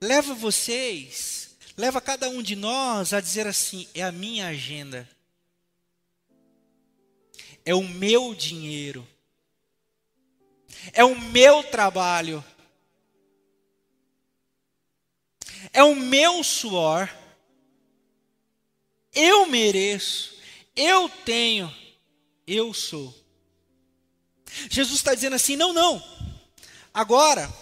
leva 0.00 0.34
vocês, 0.34 1.56
leva 1.76 2.00
cada 2.00 2.28
um 2.28 2.42
de 2.42 2.56
nós 2.56 3.12
a 3.12 3.20
dizer 3.20 3.46
assim: 3.46 3.88
é 3.94 4.02
a 4.02 4.12
minha 4.12 4.48
agenda, 4.48 5.08
é 7.64 7.74
o 7.74 7.82
meu 7.82 8.34
dinheiro, 8.34 9.06
é 10.92 11.04
o 11.04 11.18
meu 11.18 11.62
trabalho. 11.62 12.44
É 15.72 15.82
o 15.82 15.94
meu 15.94 16.42
suor, 16.42 17.08
eu 19.12 19.46
mereço, 19.46 20.34
eu 20.74 21.08
tenho, 21.08 21.74
eu 22.46 22.74
sou. 22.74 23.14
Jesus 24.70 24.96
está 24.96 25.14
dizendo 25.14 25.36
assim: 25.36 25.56
não, 25.56 25.72
não, 25.72 26.02
agora, 26.92 27.52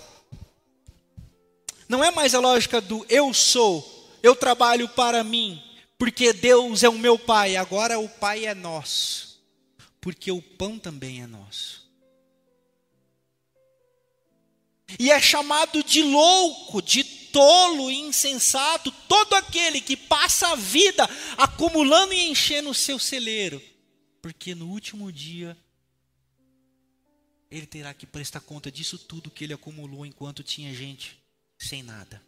não 1.88 2.02
é 2.02 2.10
mais 2.10 2.34
a 2.34 2.40
lógica 2.40 2.80
do 2.80 3.04
eu 3.08 3.32
sou, 3.32 4.08
eu 4.22 4.34
trabalho 4.34 4.88
para 4.88 5.22
mim, 5.22 5.62
porque 5.98 6.32
Deus 6.32 6.82
é 6.82 6.88
o 6.88 6.98
meu 6.98 7.18
Pai, 7.18 7.56
agora 7.56 7.98
o 7.98 8.08
Pai 8.08 8.46
é 8.46 8.54
nosso, 8.54 9.40
porque 10.00 10.30
o 10.30 10.42
pão 10.42 10.78
também 10.78 11.22
é 11.22 11.26
nosso. 11.26 11.84
E 14.98 15.10
é 15.10 15.20
chamado 15.20 15.82
de 15.82 16.02
louco, 16.02 16.80
de 16.82 17.02
tolo 17.34 17.90
e 17.90 17.96
insensato 17.96 18.92
todo 19.08 19.34
aquele 19.34 19.80
que 19.80 19.96
passa 19.96 20.52
a 20.52 20.54
vida 20.54 21.04
acumulando 21.36 22.14
e 22.14 22.28
enchendo 22.30 22.70
o 22.70 22.74
seu 22.74 22.96
celeiro, 22.96 23.60
porque 24.22 24.54
no 24.54 24.68
último 24.68 25.10
dia 25.10 25.56
ele 27.50 27.66
terá 27.66 27.92
que 27.92 28.06
prestar 28.06 28.40
conta 28.40 28.70
disso 28.70 28.96
tudo 28.96 29.32
que 29.32 29.42
ele 29.42 29.52
acumulou 29.52 30.06
enquanto 30.06 30.44
tinha 30.44 30.72
gente 30.72 31.20
sem 31.58 31.82
nada. 31.82 32.22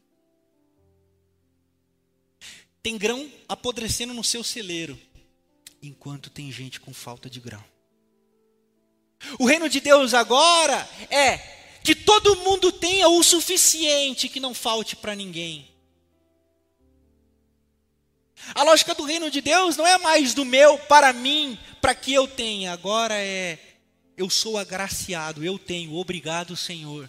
Tem 2.83 2.99
grão 2.99 3.31
apodrecendo 3.49 4.13
no 4.13 4.25
seu 4.25 4.43
celeiro, 4.43 5.01
enquanto 5.81 6.31
tem 6.31 6.51
gente 6.51 6.81
com 6.81 6.93
falta 6.93 7.31
de 7.31 7.39
grão. 7.39 7.65
O 9.39 9.47
reino 9.47 9.69
de 9.69 9.81
Deus 9.81 10.15
agora 10.15 10.77
é 11.11 11.66
que 11.87 11.95
todo 11.95 12.35
mundo 12.39 12.73
tenha 12.73 13.09
o 13.09 13.23
suficiente 13.23 14.29
que 14.29 14.41
não 14.41 14.53
falte 14.53 14.97
para 14.97 15.15
ninguém. 15.15 15.73
A 18.53 18.65
lógica 18.65 18.93
do 18.93 19.05
reino 19.05 19.31
de 19.31 19.41
Deus 19.41 19.77
não 19.77 19.87
é 19.87 19.97
mais 19.97 20.35
do 20.35 20.45
meu 20.45 20.77
para 20.81 21.13
mim, 21.13 21.57
para 21.81 21.95
que 21.95 22.13
eu 22.13 22.27
tenha, 22.27 22.73
agora 22.73 23.15
é 23.15 23.57
eu 24.17 24.29
sou 24.29 24.59
agraciado, 24.59 25.45
eu 25.45 25.61
tenho, 25.61 25.95
obrigado, 25.95 26.57
Senhor. 26.57 27.09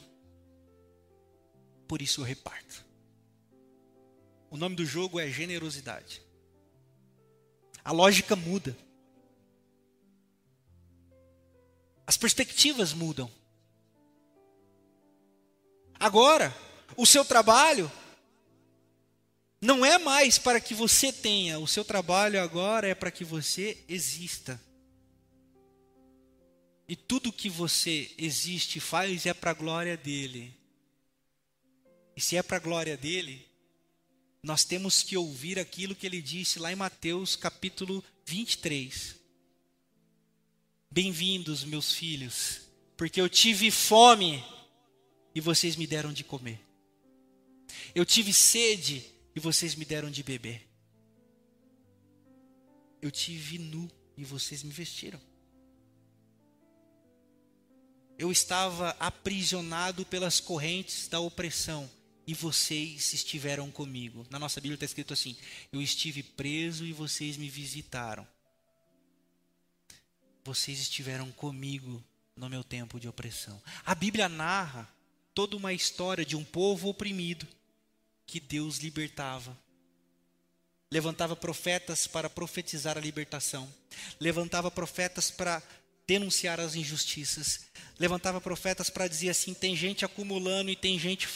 Por 1.87 1.99
isso 1.99 2.21
eu 2.21 2.25
reparto. 2.25 2.85
O 4.51 4.57
nome 4.57 4.75
do 4.75 4.85
jogo 4.85 5.19
é 5.19 5.27
generosidade. 5.27 6.21
A 7.83 7.91
lógica 7.91 8.35
muda. 8.35 8.77
As 12.05 12.15
perspectivas 12.15 12.93
mudam. 12.93 13.31
Agora, 15.99 16.55
o 16.95 17.05
seu 17.05 17.25
trabalho 17.25 17.91
não 19.59 19.83
é 19.83 19.97
mais 19.97 20.37
para 20.37 20.61
que 20.61 20.73
você 20.73 21.11
tenha, 21.11 21.59
o 21.59 21.67
seu 21.67 21.83
trabalho 21.83 22.41
agora 22.41 22.87
é 22.87 22.93
para 22.93 23.09
que 23.09 23.25
você 23.25 23.83
exista. 23.87 24.61
E 26.87 26.95
tudo 26.95 27.33
que 27.33 27.49
você 27.49 28.11
existe 28.17 28.77
e 28.77 28.81
faz 28.81 29.25
é 29.25 29.33
para 29.33 29.51
a 29.51 29.55
glória 29.55 29.97
dele. 29.97 30.55
E 32.15 32.21
se 32.21 32.37
é 32.37 32.43
para 32.43 32.57
a 32.57 32.61
glória 32.61 32.95
dele, 32.95 33.45
nós 34.41 34.63
temos 34.63 35.03
que 35.03 35.17
ouvir 35.17 35.59
aquilo 35.59 35.95
que 35.95 36.05
ele 36.05 36.21
disse 36.21 36.59
lá 36.59 36.71
em 36.71 36.75
Mateus 36.75 37.35
capítulo 37.35 38.03
23. 38.25 39.15
Bem-vindos, 40.89 41.65
meus 41.65 41.91
filhos, 41.91 42.61
porque 42.95 43.19
eu 43.19 43.27
tive 43.27 43.69
fome 43.69 44.43
e 45.37 45.39
vocês 45.39 45.75
me 45.75 45.85
deram 45.85 46.11
de 46.11 46.23
comer. 46.23 46.59
Eu 47.93 48.03
tive 48.03 48.33
sede 48.33 49.05
e 49.35 49.39
vocês 49.39 49.75
me 49.75 49.85
deram 49.85 50.09
de 50.09 50.23
beber. 50.23 50.67
Eu 52.99 53.11
tive 53.11 53.59
nu 53.59 53.87
e 54.17 54.23
vocês 54.23 54.63
me 54.63 54.71
vestiram. 54.71 55.21
Eu 58.17 58.31
estava 58.31 58.97
aprisionado 58.99 60.03
pelas 60.07 60.39
correntes 60.39 61.07
da 61.07 61.19
opressão 61.19 61.87
e 62.25 62.33
vocês 62.33 63.13
estiveram 63.13 63.69
comigo. 63.69 64.25
Na 64.31 64.39
nossa 64.39 64.59
Bíblia 64.59 64.73
está 64.73 64.87
escrito 64.87 65.13
assim: 65.13 65.37
Eu 65.71 65.79
estive 65.79 66.23
preso 66.23 66.83
e 66.83 66.91
vocês 66.91 67.37
me 67.37 67.47
visitaram. 67.47 68.27
Vocês 70.43 70.79
estiveram 70.79 71.31
comigo 71.33 72.03
no 72.35 72.49
meu 72.49 72.63
tempo 72.63 72.99
de 72.99 73.07
opressão. 73.07 73.61
A 73.85 73.93
Bíblia 73.93 74.27
narra 74.27 74.96
toda 75.37 75.55
uma 75.55 75.71
história 75.71 76.25
de 76.25 76.35
um 76.35 76.43
povo 76.43 76.89
oprimido 76.89 77.47
que 78.25 78.39
Deus 78.39 78.79
libertava. 78.79 79.55
Levantava 80.89 81.35
profetas 81.35 82.07
para 82.07 82.27
profetizar 82.27 82.97
a 82.97 83.01
libertação, 83.01 83.71
levantava 84.19 84.71
profetas 84.71 85.29
para 85.29 85.61
denunciar 86.07 86.59
as 86.59 86.73
injustiças, 86.73 87.67
levantava 87.99 88.41
profetas 88.41 88.89
para 88.89 89.07
dizer 89.07 89.29
assim: 89.29 89.53
tem 89.53 89.75
gente 89.75 90.03
acumulando 90.03 90.71
e 90.71 90.75
tem 90.75 90.97
gente 90.97 91.27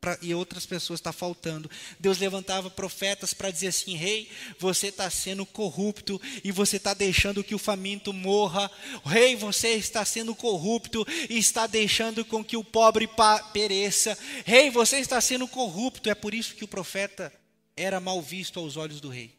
pra, 0.00 0.18
e 0.22 0.34
outras 0.34 0.66
pessoas 0.66 1.00
está 1.00 1.12
faltando. 1.12 1.70
Deus 1.98 2.18
levantava 2.18 2.70
profetas 2.70 3.34
para 3.34 3.50
dizer 3.50 3.68
assim: 3.68 3.96
Rei, 3.96 4.30
você 4.58 4.88
está 4.88 5.08
sendo 5.10 5.44
corrupto 5.44 6.20
e 6.42 6.50
você 6.50 6.76
está 6.76 6.94
deixando 6.94 7.44
que 7.44 7.54
o 7.54 7.58
faminto 7.58 8.12
morra. 8.12 8.70
Rei, 9.04 9.36
você 9.36 9.74
está 9.74 10.04
sendo 10.04 10.34
corrupto 10.34 11.06
e 11.28 11.38
está 11.38 11.66
deixando 11.66 12.24
com 12.24 12.44
que 12.44 12.56
o 12.56 12.64
pobre 12.64 13.08
pereça. 13.52 14.16
Rei, 14.44 14.70
você 14.70 14.98
está 14.98 15.20
sendo 15.20 15.46
corrupto. 15.46 16.10
É 16.10 16.14
por 16.14 16.34
isso 16.34 16.54
que 16.54 16.64
o 16.64 16.68
profeta 16.68 17.32
era 17.76 18.00
mal 18.00 18.20
visto 18.20 18.58
aos 18.58 18.76
olhos 18.76 19.00
do 19.00 19.08
rei. 19.08 19.36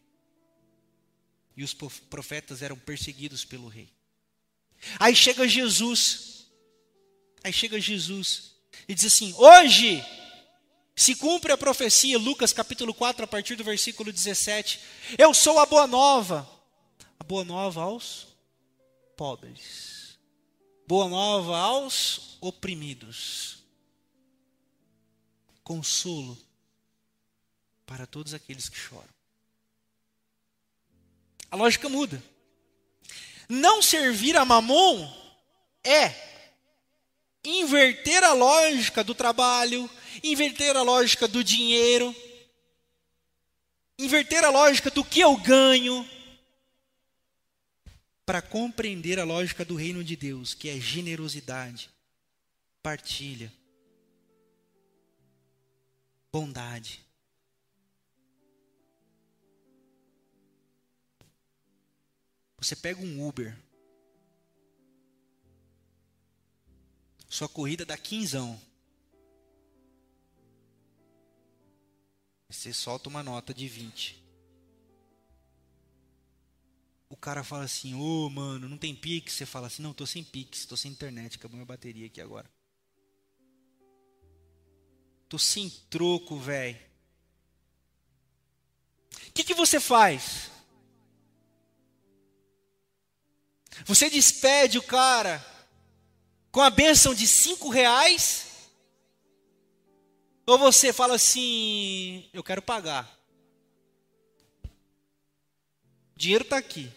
E 1.56 1.64
os 1.64 1.74
profetas 1.74 2.62
eram 2.62 2.78
perseguidos 2.78 3.44
pelo 3.44 3.68
rei. 3.68 3.90
Aí 4.98 5.16
chega 5.16 5.48
Jesus. 5.48 6.48
Aí 7.44 7.52
chega 7.52 7.80
Jesus 7.80 8.54
e 8.88 8.96
diz 8.96 9.06
assim: 9.06 9.34
Hoje 9.38 10.04
se 11.00 11.16
cumpre 11.16 11.54
a 11.54 11.58
profecia, 11.58 12.18
Lucas 12.18 12.52
capítulo 12.52 12.94
4, 12.94 13.24
a 13.24 13.28
partir 13.28 13.56
do 13.56 13.64
versículo 13.64 14.12
17. 14.12 14.82
Eu 15.18 15.34
sou 15.34 15.58
a 15.58 15.66
boa 15.66 15.88
nova. 15.88 16.46
A 17.18 17.24
boa 17.24 17.46
nova 17.46 17.84
aos 17.84 18.28
pobres. 19.16 20.20
Boa 20.86 21.08
nova 21.08 21.58
aos 21.58 22.38
oprimidos. 22.42 23.64
Consolo 25.64 26.38
para 27.86 28.06
todos 28.06 28.34
aqueles 28.34 28.68
que 28.68 28.78
choram. 28.78 29.08
A 31.50 31.56
lógica 31.56 31.88
muda. 31.88 32.22
Não 33.48 33.82
servir 33.82 34.36
a 34.36 34.44
mamon 34.44 35.10
é 35.82 36.14
inverter 37.42 38.22
a 38.22 38.34
lógica 38.34 39.02
do 39.02 39.16
trabalho, 39.16 39.90
inverter 40.24 40.76
a 40.76 40.82
lógica 40.82 41.28
do 41.28 41.44
dinheiro, 41.44 42.16
inverter 43.98 44.44
a 44.44 44.50
lógica 44.50 44.90
do 44.90 45.04
que 45.04 45.20
eu 45.20 45.36
ganho, 45.38 46.08
para 48.26 48.42
compreender 48.42 49.20
a 49.20 49.24
lógica 49.24 49.66
do 49.66 49.76
reino 49.76 50.04
de 50.04 50.16
Deus, 50.16 50.54
que 50.54 50.70
é 50.70 50.80
generosidade, 50.80 51.90
partilha, 52.84 53.52
bondade. 56.32 57.04
Você 62.60 62.76
pega 62.76 63.02
um 63.02 63.28
Uber. 63.28 63.58
Sua 67.28 67.48
corrida 67.48 67.86
dá 67.86 67.98
quinzão. 67.98 68.60
Você 72.50 72.74
solta 72.74 73.08
uma 73.10 73.22
nota 73.22 73.54
de 73.54 73.68
20. 73.68 74.24
O 77.08 77.16
cara 77.16 77.44
fala 77.44 77.64
assim, 77.64 77.94
ô 77.94 78.26
oh, 78.26 78.30
mano, 78.30 78.68
não 78.68 78.78
tem 78.78 78.96
Pix? 78.96 79.34
Você 79.34 79.46
fala 79.46 79.68
assim, 79.68 79.82
não, 79.82 79.94
tô 79.94 80.06
sem 80.06 80.24
Pix, 80.24 80.66
tô 80.66 80.76
sem 80.76 80.92
internet, 80.92 81.38
acabou 81.38 81.56
minha 81.56 81.66
bateria 81.66 82.08
aqui 82.08 82.20
agora. 82.20 82.50
Tô 85.28 85.38
sem 85.38 85.70
troco, 85.90 86.38
velho. 86.38 86.80
O 89.28 89.32
que, 89.32 89.44
que 89.44 89.54
você 89.54 89.80
faz? 89.80 90.50
Você 93.86 94.10
despede 94.10 94.78
o 94.78 94.84
cara 94.84 95.46
com 96.52 96.62
a 96.62 96.70
bênção 96.70 97.14
de 97.14 97.28
cinco 97.28 97.70
reais? 97.70 98.49
Ou 100.50 100.58
você 100.58 100.92
fala 100.92 101.14
assim, 101.14 102.28
eu 102.34 102.44
quero 102.44 102.60
pagar. 102.60 103.08
O 106.16 106.18
dinheiro 106.18 106.44
está 106.44 106.58
aqui. 106.58 106.92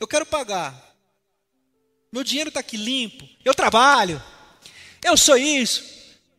Eu 0.00 0.08
quero 0.08 0.26
pagar. 0.26 0.74
Meu 2.10 2.24
dinheiro 2.24 2.48
está 2.48 2.58
aqui 2.58 2.76
limpo. 2.76 3.28
Eu 3.44 3.54
trabalho. 3.54 4.20
Eu 5.04 5.16
sou 5.16 5.36
isso. 5.36 5.84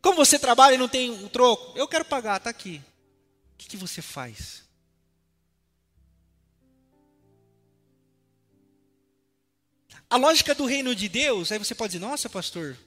Como 0.01 0.17
você 0.17 0.37
trabalha 0.37 0.75
e 0.75 0.77
não 0.77 0.89
tem 0.89 1.09
um 1.09 1.29
troco? 1.29 1.71
Eu 1.77 1.87
quero 1.87 2.03
pagar, 2.03 2.35
está 2.35 2.49
aqui. 2.49 2.83
O 3.53 3.57
que, 3.59 3.69
que 3.69 3.77
você 3.77 4.01
faz? 4.01 4.66
A 10.09 10.15
lógica 10.15 10.55
do 10.55 10.65
reino 10.65 10.95
de 10.95 11.09
Deus, 11.09 11.51
aí 11.51 11.59
você 11.59 11.75
pode 11.75 11.93
dizer, 11.93 12.05
nossa, 12.05 12.29
pastor, 12.29 12.77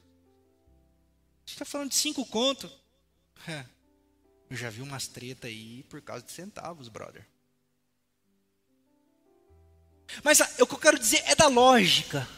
você 1.45 1.53
está 1.53 1.65
falando 1.65 1.91
de 1.91 1.97
cinco 1.97 2.25
conto. 2.25 2.71
Eu 4.49 4.57
já 4.57 4.71
vi 4.71 4.83
umas 4.83 5.07
treta 5.07 5.47
aí 5.47 5.85
por 5.85 6.01
causa 6.01 6.25
de 6.25 6.33
centavos, 6.33 6.89
brother. 6.89 7.27
Mas 10.25 10.41
o 10.59 10.67
que 10.67 10.75
eu 10.75 10.79
quero 10.79 10.99
dizer 10.99 11.23
é 11.27 11.35
da 11.35 11.47
lógica. 11.47 12.29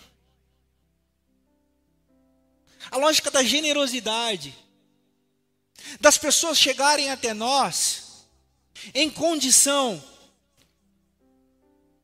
A 2.90 2.96
lógica 2.96 3.30
da 3.30 3.42
generosidade. 3.42 4.54
Das 6.00 6.18
pessoas 6.18 6.58
chegarem 6.58 7.10
até 7.10 7.32
nós 7.32 8.26
em 8.94 9.10
condição 9.10 10.02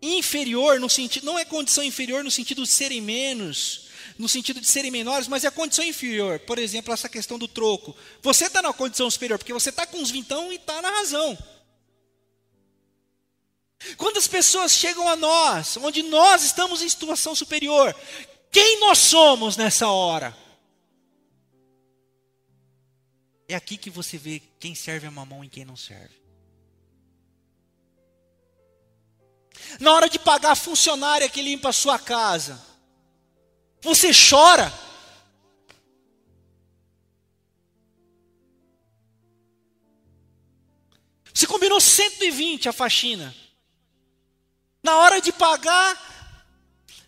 inferior 0.01 0.79
no 0.79 0.89
sentido, 0.89 1.27
não 1.27 1.39
é 1.39 1.45
condição 1.45 1.83
inferior 1.83 2.23
no 2.23 2.31
sentido 2.31 2.63
de 2.63 2.69
serem 2.69 3.01
menos, 3.01 3.89
no 4.17 4.29
sentido 4.29 4.61
de 4.61 4.67
serem 4.67 4.91
menores, 4.91 5.29
mas 5.29 5.45
é 5.45 5.49
a 5.49 5.53
condição 5.53 5.85
inferior. 5.85 6.39
Por 6.41 6.59
exemplo, 6.59 6.93
essa 6.93 7.09
questão 7.09 7.39
do 7.39 7.49
troco. 7.49 7.97
Você 8.23 8.47
está 8.47 8.63
na 8.63 8.73
condição 8.73 9.11
superior, 9.11 9.39
porque 9.39 9.53
você 9.53 9.71
está 9.71 9.87
com 9.87 10.01
os 10.01 10.11
vintão 10.11 10.53
e 10.53 10.57
está 10.57 10.81
na 10.81 10.91
razão. 10.91 11.37
Quando 13.97 14.19
as 14.19 14.27
pessoas 14.27 14.73
chegam 14.73 15.09
a 15.09 15.15
nós, 15.15 15.77
onde 15.77 16.03
nós 16.03 16.43
estamos 16.43 16.83
em 16.83 16.89
situação 16.89 17.35
superior, 17.35 17.95
quem 18.51 18.81
nós 18.81 18.99
somos 18.99 19.57
nessa 19.57 19.89
hora? 19.89 20.37
É 23.49 23.55
aqui 23.55 23.77
que 23.77 23.89
você 23.89 24.19
vê 24.19 24.43
quem 24.59 24.75
serve 24.75 25.07
a 25.07 25.11
mamão 25.11 25.45
e 25.45 25.49
quem 25.49 25.65
não 25.65 25.77
serve. 25.77 26.15
Na 29.81 29.93
hora 29.93 30.09
de 30.09 30.19
pagar 30.19 30.53
a 30.53 30.57
funcionária 30.57 31.29
que 31.29 31.43
limpa 31.43 31.69
a 31.69 31.73
sua 31.73 31.99
casa, 31.99 32.61
você 33.81 34.11
chora. 34.13 34.73
Você 41.33 41.47
combinou 41.47 41.81
120 41.81 42.69
a 42.69 42.73
faxina. 42.73 43.35
Na 44.83 44.97
hora 44.99 45.21
de 45.21 45.33
pagar, 45.33 45.97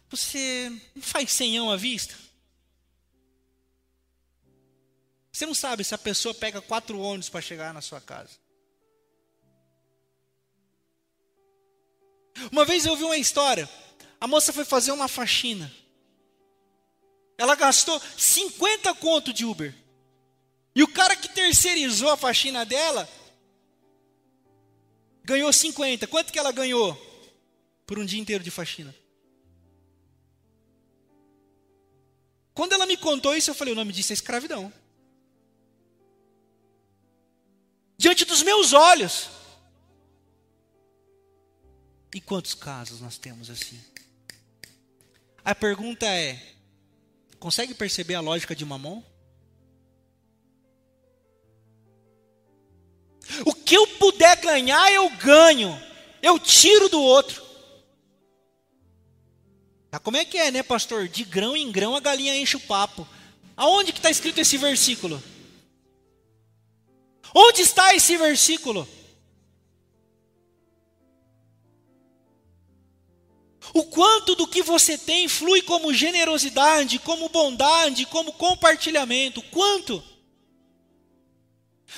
você 0.09 0.71
não 0.95 1.03
faz 1.03 1.33
senhão 1.33 1.71
à 1.71 1.77
vista? 1.77 2.15
Você 5.33 5.47
não 5.47 5.55
sabe 5.55 5.83
se 5.83 5.95
a 5.95 5.99
pessoa 5.99 6.35
pega 6.35 6.61
quatro 6.61 7.01
ônibus 7.01 7.29
para 7.29 7.41
chegar 7.41 7.73
na 7.73 7.81
sua 7.81 8.01
casa. 8.01 8.39
Uma 12.51 12.65
vez 12.65 12.85
eu 12.85 12.93
ouvi 12.93 13.05
uma 13.05 13.17
história. 13.17 13.69
A 14.21 14.27
moça 14.27 14.53
foi 14.53 14.65
fazer 14.65 14.93
uma 14.93 15.09
faxina. 15.09 15.73
Ela 17.37 17.55
gastou 17.55 18.01
50 18.19 18.95
conto 18.95 19.33
de 19.33 19.45
Uber. 19.45 19.75
E 20.75 20.83
o 20.83 20.89
cara 20.89 21.17
que 21.17 21.29
terceirizou 21.29 22.11
a 22.11 22.17
faxina 22.17 22.65
dela 22.65 23.09
ganhou 25.25 25.53
50. 25.53 26.07
Quanto 26.07 26.33
que 26.33 26.39
ela 26.39 26.53
ganhou 26.53 26.95
por 27.87 27.99
um 27.99 28.05
dia 28.05 28.21
inteiro 28.21 28.45
de 28.45 28.51
faxina? 28.51 28.95
Quando 32.55 32.73
ela 32.73 32.85
me 32.85 32.97
contou 32.97 33.35
isso, 33.35 33.51
eu 33.51 33.55
falei: 33.55 33.73
o 33.73 33.77
nome 33.77 33.93
disso 33.93 34.13
é 34.13 34.15
escravidão. 34.15 34.73
Diante 37.97 38.25
dos 38.25 38.43
meus 38.43 38.73
olhos. 38.73 39.29
E 42.15 42.21
quantos 42.21 42.55
casos 42.55 43.01
nós 43.01 43.17
temos 43.17 43.51
assim? 43.51 43.81
A 45.45 45.55
pergunta 45.55 46.07
é: 46.07 46.41
consegue 47.39 47.75
perceber 47.75 48.15
a 48.15 48.21
lógica 48.21 48.55
de 48.55 48.65
Mamon? 48.65 49.03
O 53.47 53.55
que 53.55 53.77
eu 53.77 53.87
puder 53.87 54.41
ganhar, 54.41 54.93
eu 54.93 55.09
ganho. 55.17 55.81
Eu 56.21 56.39
tiro 56.39 56.89
do 56.89 57.01
outro. 57.01 57.51
Ah, 59.93 59.99
como 59.99 60.17
é 60.17 60.25
que 60.25 60.39
é, 60.39 60.51
né, 60.51 60.63
pastor? 60.63 61.09
De 61.09 61.25
grão 61.25 61.57
em 61.57 61.71
grão 61.71 61.97
a 61.97 62.01
galinha 62.01 62.37
enche 62.37 62.57
o 62.57 62.61
papo. 62.61 63.07
Aonde 63.57 63.93
que 63.93 63.99
está 63.99 64.11
escrito 64.11 64.39
esse 64.39 64.57
versículo? 64.57 65.23
Onde 67.35 67.63
está 67.63 67.95
esse 67.95 68.17
versículo? 68.17 68.89
O 73.73 73.85
quanto 73.85 74.35
do 74.35 74.47
que 74.47 74.63
você 74.63 74.99
tem 74.99 75.29
flui 75.29 75.63
como 75.63 75.95
generosidade, 75.95 76.99
como 76.99 77.29
bondade, 77.29 78.07
como 78.07 78.33
compartilhamento. 78.33 79.43
Quanto? 79.43 80.03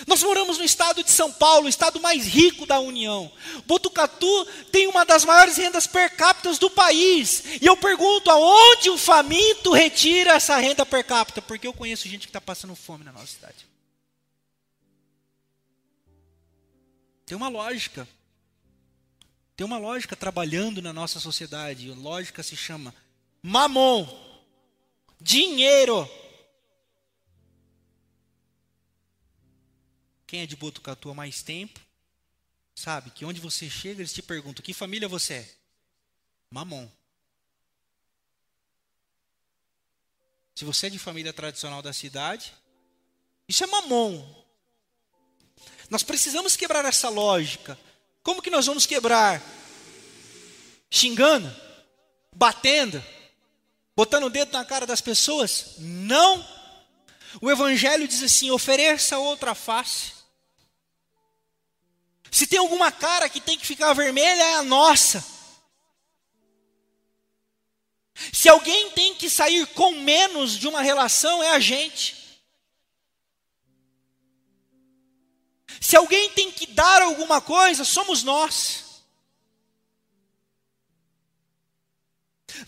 Nós 0.06 0.22
moramos 0.22 0.58
no 0.58 0.64
estado 0.64 1.04
de 1.04 1.10
São 1.10 1.30
Paulo, 1.30 1.66
o 1.66 1.68
estado 1.68 2.00
mais 2.00 2.26
rico 2.26 2.64
da 2.64 2.80
União. 2.80 3.30
Botucatu 3.66 4.46
tem 4.70 4.86
uma 4.86 5.04
das 5.04 5.24
maiores 5.24 5.56
rendas 5.56 5.86
per 5.86 6.16
capita 6.16 6.52
do 6.54 6.70
país. 6.70 7.44
E 7.60 7.66
eu 7.66 7.76
pergunto, 7.76 8.30
aonde 8.30 8.88
o 8.90 8.96
faminto 8.96 9.72
retira 9.72 10.32
essa 10.32 10.56
renda 10.56 10.86
per 10.86 11.04
capita? 11.04 11.42
Porque 11.42 11.66
eu 11.66 11.74
conheço 11.74 12.08
gente 12.08 12.22
que 12.22 12.30
está 12.30 12.40
passando 12.40 12.74
fome 12.74 13.04
na 13.04 13.12
nossa 13.12 13.26
cidade. 13.26 13.66
Tem 17.26 17.36
uma 17.36 17.48
lógica. 17.48 18.08
Tem 19.56 19.66
uma 19.66 19.78
lógica 19.78 20.16
trabalhando 20.16 20.80
na 20.80 20.92
nossa 20.92 21.20
sociedade. 21.20 21.90
A 21.90 21.94
lógica 21.94 22.42
se 22.42 22.56
chama 22.56 22.94
mamon. 23.42 24.06
Dinheiro. 25.20 26.08
Quem 30.26 30.40
é 30.40 30.46
de 30.46 30.56
Botucatu 30.56 31.10
há 31.10 31.14
mais 31.14 31.42
tempo, 31.42 31.78
sabe 32.74 33.10
que 33.10 33.24
onde 33.24 33.40
você 33.40 33.68
chega, 33.68 34.00
eles 34.00 34.14
te 34.14 34.22
perguntam: 34.22 34.64
que 34.64 34.72
família 34.72 35.06
você 35.06 35.34
é? 35.34 35.54
Mamon. 36.50 36.88
Se 40.54 40.64
você 40.64 40.86
é 40.86 40.90
de 40.90 40.98
família 40.98 41.32
tradicional 41.32 41.82
da 41.82 41.92
cidade, 41.92 42.54
isso 43.48 43.64
é 43.64 43.66
mamon. 43.66 44.24
Nós 45.90 46.02
precisamos 46.02 46.56
quebrar 46.56 46.84
essa 46.84 47.08
lógica. 47.08 47.78
Como 48.22 48.42
que 48.42 48.50
nós 48.50 48.66
vamos 48.66 48.86
quebrar? 48.86 49.42
Xingando? 50.90 51.54
Batendo? 52.34 53.02
Botando 53.96 54.24
o 54.24 54.30
dedo 54.30 54.52
na 54.52 54.64
cara 54.64 54.86
das 54.86 55.00
pessoas? 55.00 55.74
Não. 55.78 56.46
O 57.40 57.50
Evangelho 57.50 58.06
diz 58.06 58.22
assim: 58.22 58.50
ofereça 58.50 59.18
outra 59.18 59.54
face. 59.54 60.12
Se 62.30 62.46
tem 62.46 62.58
alguma 62.58 62.90
cara 62.90 63.28
que 63.28 63.40
tem 63.40 63.58
que 63.58 63.66
ficar 63.66 63.92
vermelha, 63.92 64.42
é 64.42 64.54
a 64.54 64.62
nossa. 64.62 65.22
Se 68.32 68.48
alguém 68.48 68.90
tem 68.90 69.14
que 69.14 69.28
sair 69.28 69.66
com 69.68 69.92
menos 69.92 70.58
de 70.58 70.68
uma 70.68 70.80
relação, 70.80 71.42
é 71.42 71.50
a 71.50 71.58
gente. 71.58 72.21
Se 75.82 75.96
alguém 75.96 76.30
tem 76.30 76.52
que 76.52 76.64
dar 76.68 77.02
alguma 77.02 77.40
coisa, 77.40 77.84
somos 77.84 78.22
nós. 78.22 79.02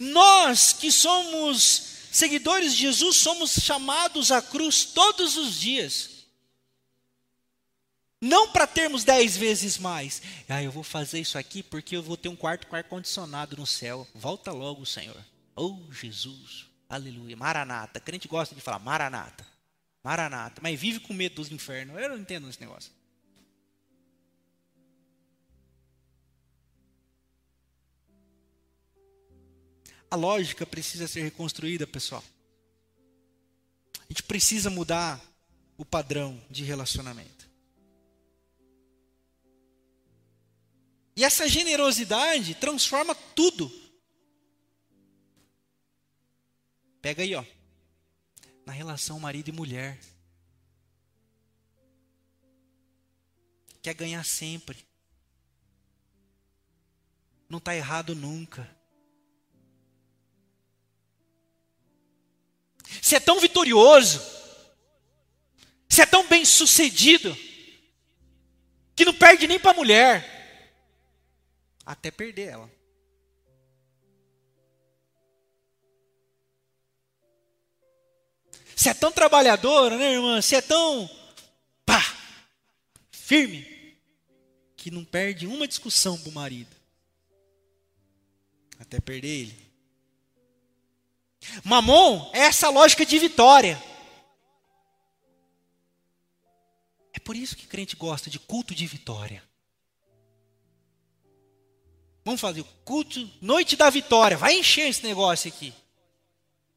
Nós 0.00 0.72
que 0.72 0.90
somos 0.90 1.87
seguidores 2.11 2.74
de 2.74 2.81
Jesus, 2.81 3.18
somos 3.18 3.53
chamados 3.53 4.33
à 4.33 4.42
cruz 4.42 4.85
todos 4.87 5.37
os 5.37 5.61
dias. 5.61 6.24
Não 8.20 8.50
para 8.50 8.66
termos 8.66 9.05
dez 9.05 9.37
vezes 9.37 9.79
mais. 9.79 10.20
Ah, 10.48 10.61
eu 10.61 10.72
vou 10.72 10.83
fazer 10.83 11.20
isso 11.20 11.38
aqui 11.38 11.62
porque 11.62 11.96
eu 11.96 12.03
vou 12.03 12.16
ter 12.16 12.29
um 12.29 12.35
quarto 12.35 12.66
com 12.66 12.74
ar-condicionado 12.74 13.57
no 13.57 13.66
céu. 13.66 14.09
Volta 14.12 14.50
logo, 14.50 14.85
Senhor. 14.85 15.24
Oh, 15.55 15.79
Jesus. 15.92 16.66
Aleluia. 16.88 17.37
Maranata. 17.37 18.00
Crente 18.00 18.27
gosta 18.27 18.57
de 18.57 18.61
falar 18.61 18.81
Maranata. 18.81 19.46
Maranata. 20.03 20.61
Mas 20.61 20.81
vive 20.81 20.98
com 20.98 21.14
medo 21.14 21.37
dos 21.37 21.53
infernos. 21.53 21.96
Eu 21.96 22.09
não 22.09 22.18
entendo 22.18 22.50
esse 22.50 22.61
negócio. 22.61 22.90
A 30.14 30.16
lógica 30.16 30.64
precisa 30.64 31.09
ser 31.09 31.22
reconstruída, 31.22 31.88
pessoal. 31.88 32.22
A 33.98 34.07
gente 34.09 34.22
precisa 34.22 34.70
mudar 34.70 35.20
o 35.77 35.85
padrão 35.85 36.40
de 36.48 36.62
relacionamento. 36.62 37.50
E 41.16 41.24
essa 41.24 41.48
generosidade 41.48 42.55
transforma 42.55 43.12
tudo. 43.12 43.68
Pega 47.03 47.24
aí, 47.24 47.35
ó. 47.35 47.44
Na 48.64 48.72
relação 48.72 49.18
marido 49.18 49.48
e 49.48 49.53
mulher. 49.53 49.98
Quer 53.83 53.94
ganhar 53.94 54.24
sempre. 54.24 54.79
Não 57.48 57.59
está 57.59 57.74
errado 57.74 58.14
nunca. 58.14 58.84
Você 63.00 63.16
é 63.16 63.20
tão 63.20 63.40
vitorioso. 63.40 64.20
Você 65.88 66.02
é 66.02 66.07
tão 66.07 66.26
bem 66.26 66.44
sucedido. 66.44 67.37
Que 68.96 69.04
não 69.04 69.14
perde 69.14 69.46
nem 69.46 69.59
para 69.59 69.72
a 69.72 69.74
mulher 69.74 70.35
até 71.85 72.11
perder 72.11 72.48
ela. 72.48 72.70
Você 78.74 78.88
é 78.90 78.94
tão 78.94 79.12
trabalhadora, 79.12 79.96
né, 79.96 80.12
irmã? 80.12 80.40
Você 80.40 80.57
é 80.57 80.61
tão 80.61 81.09
pá, 81.87 82.02
firme, 83.11 83.96
que 84.76 84.90
não 84.90 85.04
perde 85.04 85.46
uma 85.46 85.68
discussão 85.68 86.18
para 86.18 86.28
o 86.28 86.33
marido. 86.33 86.74
Até 88.78 89.00
perder 89.00 89.28
ele. 89.28 89.63
Mamon 91.62 92.30
é 92.33 92.40
essa 92.40 92.68
lógica 92.70 93.04
de 93.04 93.18
vitória. 93.18 93.83
É 97.12 97.18
por 97.18 97.37
isso 97.37 97.57
que 97.57 97.66
crente 97.66 97.96
gosta 97.96 98.28
de 98.28 98.38
culto 98.38 98.74
de 98.74 98.87
vitória. 98.87 99.42
Vamos 102.24 102.40
fazer 102.40 102.62
o 102.62 102.64
culto, 102.85 103.30
noite 103.40 103.76
da 103.76 103.90
vitória. 103.90 104.37
Vai 104.37 104.59
encher 104.59 104.88
esse 104.88 105.04
negócio 105.04 105.48
aqui. 105.48 105.72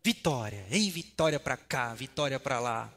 Vitória. 0.04 0.66
Ei, 0.70 0.90
vitória 0.90 1.40
para 1.40 1.56
cá, 1.56 1.94
vitória 1.94 2.40
para 2.40 2.60
lá. 2.60 2.94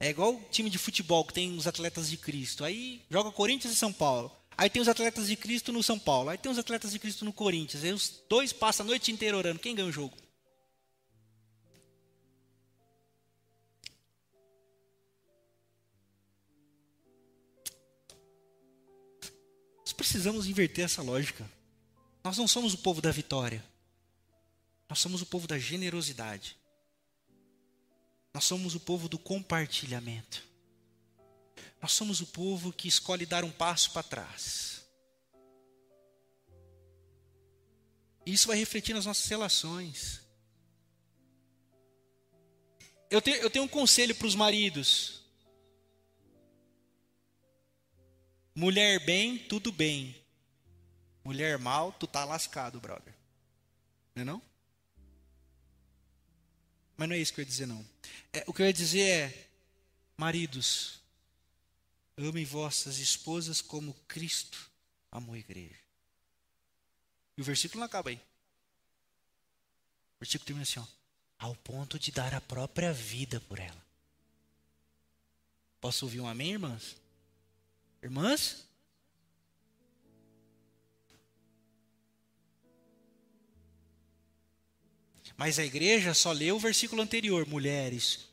É 0.00 0.08
igual 0.08 0.34
o 0.34 0.42
time 0.50 0.70
de 0.70 0.78
futebol 0.78 1.24
que 1.24 1.34
tem 1.34 1.56
os 1.56 1.66
atletas 1.66 2.08
de 2.08 2.16
Cristo. 2.16 2.64
Aí 2.64 3.02
joga 3.10 3.30
Corinthians 3.30 3.74
e 3.74 3.76
São 3.76 3.92
Paulo. 3.92 4.32
Aí 4.56 4.70
tem 4.70 4.80
os 4.80 4.88
atletas 4.88 5.26
de 5.26 5.36
Cristo 5.36 5.72
no 5.72 5.82
São 5.82 5.98
Paulo. 5.98 6.30
Aí 6.30 6.38
tem 6.38 6.50
os 6.50 6.58
atletas 6.58 6.92
de 6.92 6.98
Cristo 6.98 7.24
no 7.24 7.32
Corinthians. 7.32 7.84
Aí 7.84 7.92
os 7.92 8.22
dois 8.28 8.52
passam 8.52 8.84
a 8.84 8.88
noite 8.88 9.12
inteira 9.12 9.36
orando. 9.36 9.58
Quem 9.58 9.74
ganha 9.74 9.88
o 9.88 9.92
jogo? 9.92 10.16
Precisamos 19.94 20.46
inverter 20.46 20.84
essa 20.84 21.02
lógica. 21.02 21.48
Nós 22.22 22.36
não 22.36 22.46
somos 22.48 22.74
o 22.74 22.78
povo 22.78 23.00
da 23.00 23.10
vitória. 23.10 23.64
Nós 24.88 24.98
somos 24.98 25.22
o 25.22 25.26
povo 25.26 25.46
da 25.46 25.58
generosidade. 25.58 26.56
Nós 28.32 28.44
somos 28.44 28.74
o 28.74 28.80
povo 28.80 29.08
do 29.08 29.18
compartilhamento. 29.18 30.42
Nós 31.80 31.92
somos 31.92 32.20
o 32.20 32.26
povo 32.26 32.72
que 32.72 32.88
escolhe 32.88 33.26
dar 33.26 33.44
um 33.44 33.50
passo 33.50 33.90
para 33.92 34.02
trás. 34.02 34.84
Isso 38.24 38.46
vai 38.46 38.56
refletir 38.56 38.94
nas 38.94 39.04
nossas 39.04 39.26
relações. 39.28 40.20
Eu 43.10 43.20
tenho, 43.20 43.36
eu 43.36 43.50
tenho 43.50 43.64
um 43.64 43.68
conselho 43.68 44.14
para 44.14 44.26
os 44.26 44.34
maridos. 44.34 45.23
Mulher 48.54 49.04
bem, 49.04 49.36
tudo 49.36 49.72
bem. 49.72 50.14
Mulher 51.24 51.58
mal, 51.58 51.92
tu 51.92 52.06
tá 52.06 52.24
lascado, 52.24 52.80
brother. 52.80 53.12
Não 54.14 54.22
é 54.22 54.24
não? 54.24 54.42
Mas 56.96 57.08
não 57.08 57.16
é 57.16 57.18
isso 57.18 57.32
que 57.32 57.40
eu 57.40 57.42
ia 57.42 57.48
dizer, 57.48 57.66
não. 57.66 57.84
É, 58.32 58.44
o 58.46 58.52
que 58.52 58.62
eu 58.62 58.66
ia 58.66 58.72
dizer 58.72 59.00
é, 59.00 59.48
maridos, 60.16 61.00
amem 62.16 62.44
vossas 62.44 62.98
esposas 62.98 63.60
como 63.60 63.94
Cristo 64.06 64.70
amou 65.10 65.34
a 65.34 65.38
igreja. 65.38 65.78
E 67.36 67.40
o 67.40 67.44
versículo 67.44 67.80
não 67.80 67.86
acaba 67.86 68.10
aí. 68.10 68.16
O 68.16 70.20
versículo 70.20 70.46
termina 70.46 70.62
assim, 70.62 70.78
ó. 70.78 70.86
Ao 71.38 71.56
ponto 71.56 71.98
de 71.98 72.12
dar 72.12 72.32
a 72.32 72.40
própria 72.40 72.92
vida 72.92 73.40
por 73.40 73.58
ela. 73.58 73.84
Posso 75.80 76.04
ouvir 76.04 76.20
um 76.20 76.28
amém, 76.28 76.52
irmãs? 76.52 76.96
Irmãs? 78.04 78.68
Mas 85.38 85.58
a 85.58 85.64
igreja 85.64 86.12
só 86.12 86.30
lê 86.30 86.52
o 86.52 86.58
versículo 86.58 87.00
anterior: 87.00 87.46
mulheres, 87.46 88.28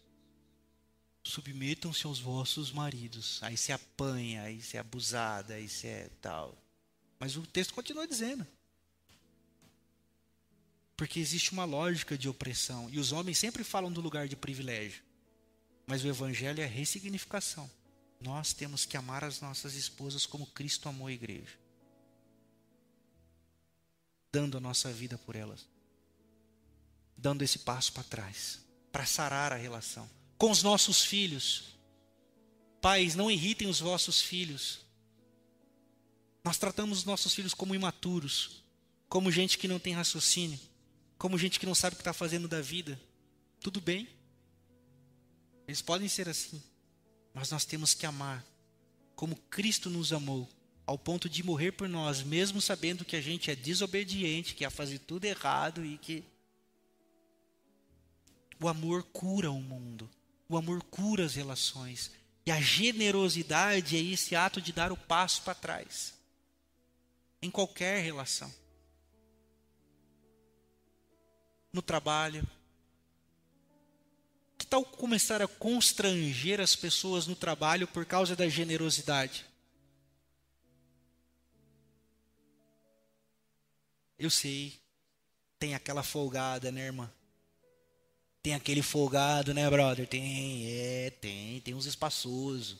submetam-se 1.23 2.05
aos 2.05 2.19
vossos 2.19 2.69
maridos. 2.69 3.41
Aí 3.41 3.55
se 3.55 3.71
apanha, 3.71 4.43
aí 4.43 4.61
se 4.61 4.75
é 4.75 4.81
abusada, 4.81 5.53
aí 5.53 5.69
se 5.69 5.87
é 5.87 6.09
tal. 6.21 6.61
Mas 7.17 7.37
o 7.37 7.47
texto 7.47 7.73
continua 7.73 8.05
dizendo. 8.05 8.45
Porque 10.97 11.17
existe 11.17 11.53
uma 11.53 11.63
lógica 11.63 12.17
de 12.17 12.27
opressão. 12.27 12.89
E 12.89 12.99
os 12.99 13.13
homens 13.13 13.37
sempre 13.37 13.63
falam 13.63 13.89
do 13.89 14.01
lugar 14.01 14.27
de 14.27 14.35
privilégio. 14.35 15.01
Mas 15.87 16.03
o 16.03 16.07
evangelho 16.07 16.61
é 16.61 16.65
ressignificação. 16.65 17.71
Nós 18.21 18.53
temos 18.53 18.85
que 18.85 18.95
amar 18.95 19.23
as 19.23 19.41
nossas 19.41 19.73
esposas 19.75 20.25
como 20.25 20.45
Cristo 20.47 20.87
amou 20.87 21.07
a 21.07 21.11
igreja. 21.11 21.59
Dando 24.31 24.57
a 24.57 24.61
nossa 24.61 24.91
vida 24.91 25.17
por 25.17 25.35
elas 25.35 25.65
dando 27.21 27.43
esse 27.43 27.59
passo 27.59 27.93
para 27.93 28.03
trás, 28.03 28.59
para 28.91 29.05
sarar 29.05 29.53
a 29.53 29.55
relação. 29.55 30.09
Com 30.37 30.49
os 30.49 30.63
nossos 30.63 31.05
filhos. 31.05 31.77
Pais, 32.81 33.13
não 33.13 33.29
irritem 33.29 33.67
os 33.67 33.79
vossos 33.79 34.19
filhos. 34.19 34.79
Nós 36.43 36.57
tratamos 36.57 36.99
os 36.99 37.05
nossos 37.05 37.35
filhos 37.35 37.53
como 37.53 37.75
imaturos, 37.75 38.63
como 39.07 39.31
gente 39.31 39.59
que 39.59 39.67
não 39.67 39.77
tem 39.77 39.93
raciocínio, 39.93 40.59
como 41.15 41.37
gente 41.37 41.59
que 41.59 41.65
não 41.67 41.75
sabe 41.75 41.93
o 41.93 41.97
que 41.97 42.01
está 42.01 42.13
fazendo 42.13 42.47
da 42.47 42.59
vida. 42.59 42.99
Tudo 43.59 43.79
bem. 43.79 44.07
Eles 45.67 45.83
podem 45.83 46.07
ser 46.07 46.27
assim, 46.27 46.61
mas 47.33 47.51
nós 47.51 47.65
temos 47.65 47.93
que 47.93 48.05
amar 48.05 48.45
como 49.21 49.35
Cristo 49.35 49.87
nos 49.87 50.11
amou, 50.11 50.49
ao 50.83 50.97
ponto 50.97 51.29
de 51.29 51.43
morrer 51.43 51.73
por 51.73 51.87
nós, 51.87 52.23
mesmo 52.23 52.59
sabendo 52.59 53.05
que 53.05 53.15
a 53.15 53.21
gente 53.21 53.51
é 53.51 53.55
desobediente, 53.55 54.55
que 54.55 54.63
ia 54.63 54.69
fazer 54.71 54.97
tudo 54.97 55.25
errado 55.25 55.85
e 55.85 55.95
que 55.99 56.23
o 58.59 58.67
amor 58.67 59.03
cura 59.03 59.51
o 59.51 59.61
mundo. 59.61 60.09
O 60.49 60.57
amor 60.57 60.81
cura 60.83 61.23
as 61.23 61.35
relações. 61.35 62.11
E 62.47 62.51
a 62.51 62.59
generosidade 62.59 63.95
é 63.95 64.01
esse 64.01 64.35
ato 64.35 64.59
de 64.59 64.73
dar 64.73 64.91
o 64.91 64.97
passo 64.97 65.43
para 65.43 65.53
trás. 65.53 66.15
Em 67.43 67.51
qualquer 67.51 68.03
relação. 68.03 68.51
No 71.71 71.83
trabalho 71.83 72.43
tal 74.71 74.85
começar 74.85 75.41
a 75.41 75.49
constranger 75.49 76.61
as 76.61 76.77
pessoas 76.77 77.27
no 77.27 77.35
trabalho 77.35 77.85
por 77.85 78.05
causa 78.05 78.37
da 78.37 78.47
generosidade? 78.47 79.45
Eu 84.17 84.29
sei, 84.29 84.79
tem 85.59 85.75
aquela 85.75 86.03
folgada, 86.03 86.71
né, 86.71 86.85
irmã? 86.85 87.11
Tem 88.41 88.55
aquele 88.55 88.81
folgado, 88.81 89.53
né, 89.53 89.69
brother? 89.69 90.07
Tem, 90.07 90.65
é, 90.71 91.09
tem, 91.09 91.59
tem 91.59 91.73
uns 91.73 91.85
espaçosos. 91.85 92.77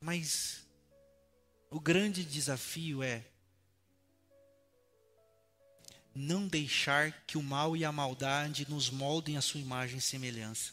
Mas 0.00 0.64
o 1.70 1.80
grande 1.80 2.24
desafio 2.24 3.02
é 3.02 3.24
não 6.18 6.48
deixar 6.48 7.12
que 7.26 7.38
o 7.38 7.42
mal 7.42 7.76
e 7.76 7.84
a 7.84 7.92
maldade 7.92 8.66
nos 8.68 8.90
moldem 8.90 9.36
a 9.36 9.40
sua 9.40 9.60
imagem 9.60 9.98
e 9.98 10.02
semelhança, 10.02 10.72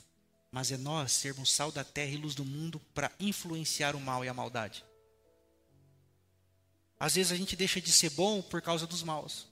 mas 0.51 0.71
é 0.71 0.77
nós 0.77 1.11
sermos 1.11 1.51
sal 1.51 1.71
da 1.71 1.83
terra 1.83 2.11
e 2.11 2.17
luz 2.17 2.33
do 2.33 2.43
mundo 2.43 2.79
para 2.93 3.11
influenciar 3.19 3.95
o 3.95 4.01
mal 4.01 4.25
e 4.25 4.27
a 4.27 4.33
maldade. 4.33 4.83
Às 6.99 7.15
vezes 7.15 7.31
a 7.31 7.35
gente 7.35 7.55
deixa 7.55 7.79
de 7.79 7.91
ser 7.91 8.09
bom 8.11 8.41
por 8.41 8.61
causa 8.61 8.87
dos 8.87 9.03
maus. 9.03 9.47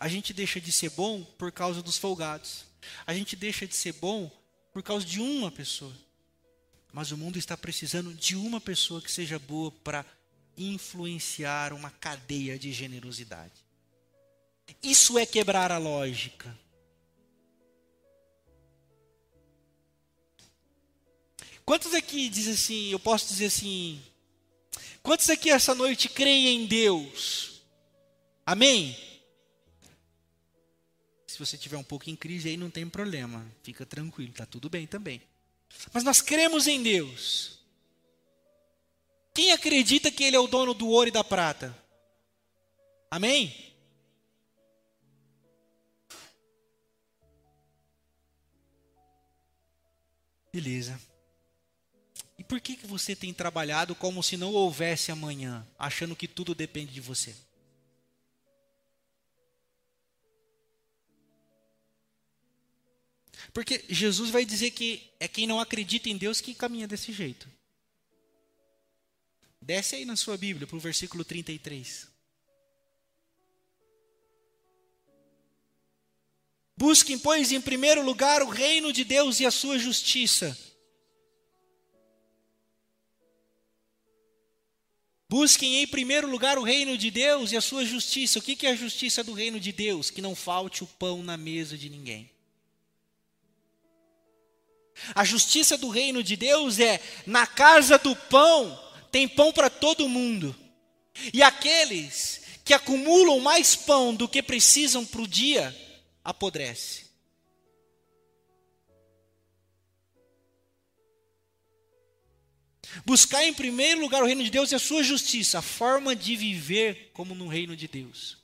A 0.00 0.08
gente 0.08 0.32
deixa 0.32 0.60
de 0.60 0.72
ser 0.72 0.90
bom 0.90 1.22
por 1.22 1.52
causa 1.52 1.82
dos 1.82 1.98
folgados. 1.98 2.64
A 3.06 3.14
gente 3.14 3.36
deixa 3.36 3.66
de 3.66 3.74
ser 3.74 3.92
bom 3.92 4.30
por 4.72 4.82
causa 4.82 5.04
de 5.04 5.20
uma 5.20 5.52
pessoa. 5.52 5.94
Mas 6.92 7.12
o 7.12 7.16
mundo 7.16 7.38
está 7.38 7.56
precisando 7.56 8.12
de 8.14 8.34
uma 8.34 8.60
pessoa 8.60 9.02
que 9.02 9.12
seja 9.12 9.38
boa 9.38 9.70
para 9.70 10.04
influenciar 10.56 11.72
uma 11.74 11.90
cadeia 11.90 12.58
de 12.58 12.72
generosidade. 12.72 13.65
Isso 14.82 15.18
é 15.18 15.26
quebrar 15.26 15.72
a 15.72 15.78
lógica. 15.78 16.56
Quantos 21.64 21.94
aqui 21.94 22.28
dizem 22.28 22.54
assim, 22.54 22.88
eu 22.90 22.98
posso 22.98 23.26
dizer 23.26 23.46
assim, 23.46 24.00
quantos 25.02 25.28
aqui 25.28 25.50
essa 25.50 25.74
noite 25.74 26.08
creem 26.08 26.62
em 26.62 26.66
Deus? 26.66 27.60
Amém? 28.44 28.96
Se 31.26 31.36
você 31.36 31.58
tiver 31.58 31.76
um 31.76 31.82
pouco 31.82 32.08
em 32.08 32.14
crise 32.14 32.48
aí 32.48 32.56
não 32.56 32.70
tem 32.70 32.88
problema, 32.88 33.44
fica 33.64 33.84
tranquilo, 33.84 34.30
está 34.30 34.46
tudo 34.46 34.70
bem 34.70 34.86
também. 34.86 35.20
Mas 35.92 36.04
nós 36.04 36.20
cremos 36.20 36.68
em 36.68 36.82
Deus. 36.82 37.58
Quem 39.34 39.52
acredita 39.52 40.10
que 40.10 40.24
Ele 40.24 40.36
é 40.36 40.40
o 40.40 40.46
dono 40.46 40.72
do 40.72 40.88
ouro 40.88 41.08
e 41.08 41.12
da 41.12 41.24
prata? 41.24 41.76
Amém? 43.10 43.74
Beleza. 50.56 50.98
E 52.38 52.42
por 52.42 52.62
que, 52.62 52.76
que 52.76 52.86
você 52.86 53.14
tem 53.14 53.30
trabalhado 53.34 53.94
como 53.94 54.22
se 54.22 54.38
não 54.38 54.54
houvesse 54.54 55.12
amanhã, 55.12 55.66
achando 55.78 56.16
que 56.16 56.26
tudo 56.26 56.54
depende 56.54 56.94
de 56.94 57.00
você? 57.02 57.36
Porque 63.52 63.84
Jesus 63.90 64.30
vai 64.30 64.46
dizer 64.46 64.70
que 64.70 65.12
é 65.20 65.28
quem 65.28 65.46
não 65.46 65.60
acredita 65.60 66.08
em 66.08 66.16
Deus 66.16 66.40
que 66.40 66.54
caminha 66.54 66.88
desse 66.88 67.12
jeito. 67.12 67.46
Desce 69.60 69.96
aí 69.96 70.06
na 70.06 70.16
sua 70.16 70.38
Bíblia 70.38 70.66
para 70.66 70.78
o 70.78 70.80
versículo 70.80 71.22
33. 71.22 72.15
Busquem, 76.76 77.18
pois, 77.18 77.52
em 77.52 77.60
primeiro 77.60 78.02
lugar 78.02 78.42
o 78.42 78.48
reino 78.48 78.92
de 78.92 79.02
Deus 79.02 79.40
e 79.40 79.46
a 79.46 79.50
sua 79.50 79.78
justiça. 79.78 80.56
Busquem 85.28 85.82
em 85.82 85.86
primeiro 85.86 86.28
lugar 86.28 86.58
o 86.58 86.62
reino 86.62 86.96
de 86.96 87.10
Deus 87.10 87.50
e 87.50 87.56
a 87.56 87.60
sua 87.60 87.84
justiça. 87.84 88.38
O 88.38 88.42
que 88.42 88.66
é 88.66 88.70
a 88.70 88.76
justiça 88.76 89.24
do 89.24 89.32
reino 89.32 89.58
de 89.58 89.72
Deus? 89.72 90.10
Que 90.10 90.22
não 90.22 90.36
falte 90.36 90.84
o 90.84 90.86
pão 90.86 91.22
na 91.22 91.36
mesa 91.36 91.76
de 91.76 91.88
ninguém. 91.88 92.30
A 95.14 95.24
justiça 95.24 95.76
do 95.76 95.88
reino 95.88 96.22
de 96.22 96.36
Deus 96.36 96.78
é: 96.78 97.00
na 97.26 97.46
casa 97.46 97.98
do 97.98 98.14
pão 98.14 98.78
tem 99.10 99.26
pão 99.26 99.52
para 99.52 99.68
todo 99.68 100.08
mundo. 100.08 100.54
E 101.32 101.42
aqueles 101.42 102.42
que 102.64 102.74
acumulam 102.74 103.40
mais 103.40 103.74
pão 103.74 104.14
do 104.14 104.28
que 104.28 104.42
precisam 104.42 105.04
para 105.04 105.22
o 105.22 105.28
dia, 105.28 105.74
apodrece. 106.26 107.06
Buscar 113.04 113.44
em 113.44 113.54
primeiro 113.54 114.00
lugar 114.00 114.22
o 114.22 114.26
reino 114.26 114.42
de 114.42 114.50
Deus 114.50 114.72
e 114.72 114.74
a 114.74 114.78
sua 114.78 115.02
justiça, 115.02 115.60
a 115.60 115.62
forma 115.62 116.16
de 116.16 116.34
viver 116.34 117.10
como 117.12 117.34
no 117.34 117.46
reino 117.46 117.76
de 117.76 117.86
Deus. 117.86 118.38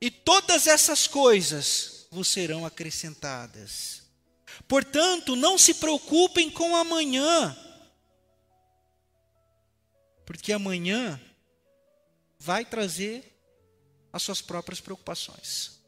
E 0.00 0.10
todas 0.10 0.66
essas 0.66 1.06
coisas 1.06 2.06
vos 2.10 2.28
serão 2.28 2.64
acrescentadas. 2.64 4.02
Portanto, 4.68 5.34
não 5.34 5.58
se 5.58 5.74
preocupem 5.74 6.50
com 6.50 6.76
amanhã, 6.76 7.56
porque 10.26 10.52
amanhã 10.52 11.20
vai 12.38 12.64
trazer 12.64 13.31
as 14.12 14.22
suas 14.22 14.42
próprias 14.42 14.80
preocupações. 14.80 15.80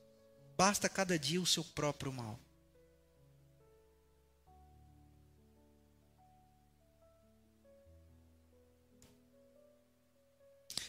Basta 0.56 0.88
cada 0.88 1.18
dia 1.18 1.40
o 1.40 1.46
seu 1.46 1.64
próprio 1.64 2.12
mal. 2.12 2.38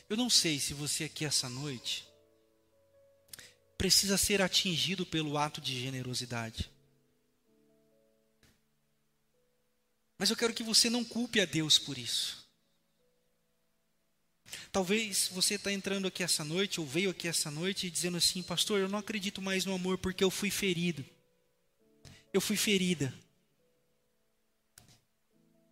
Eu 0.07 0.15
não 0.15 0.29
sei 0.29 0.59
se 0.59 0.73
você 0.73 1.05
aqui 1.05 1.25
essa 1.25 1.49
noite 1.49 2.07
precisa 3.77 4.17
ser 4.17 4.41
atingido 4.41 5.05
pelo 5.05 5.37
ato 5.37 5.59
de 5.59 5.79
generosidade. 5.79 6.71
Mas 10.17 10.29
eu 10.29 10.37
quero 10.37 10.53
que 10.53 10.63
você 10.63 10.89
não 10.89 11.03
culpe 11.03 11.41
a 11.41 11.45
Deus 11.45 11.77
por 11.77 11.97
isso. 11.97 12.44
Talvez 14.75 15.29
você 15.29 15.53
está 15.53 15.71
entrando 15.71 16.05
aqui 16.05 16.21
essa 16.21 16.43
noite, 16.43 16.81
ou 16.81 16.85
veio 16.85 17.09
aqui 17.09 17.29
essa 17.29 17.49
noite, 17.49 17.89
dizendo 17.89 18.17
assim: 18.17 18.43
Pastor, 18.43 18.77
eu 18.77 18.89
não 18.89 18.99
acredito 18.99 19.41
mais 19.41 19.63
no 19.63 19.73
amor 19.73 19.97
porque 19.97 20.21
eu 20.21 20.29
fui 20.29 20.49
ferido. 20.49 21.05
Eu 22.33 22.41
fui 22.41 22.57
ferida. 22.57 23.17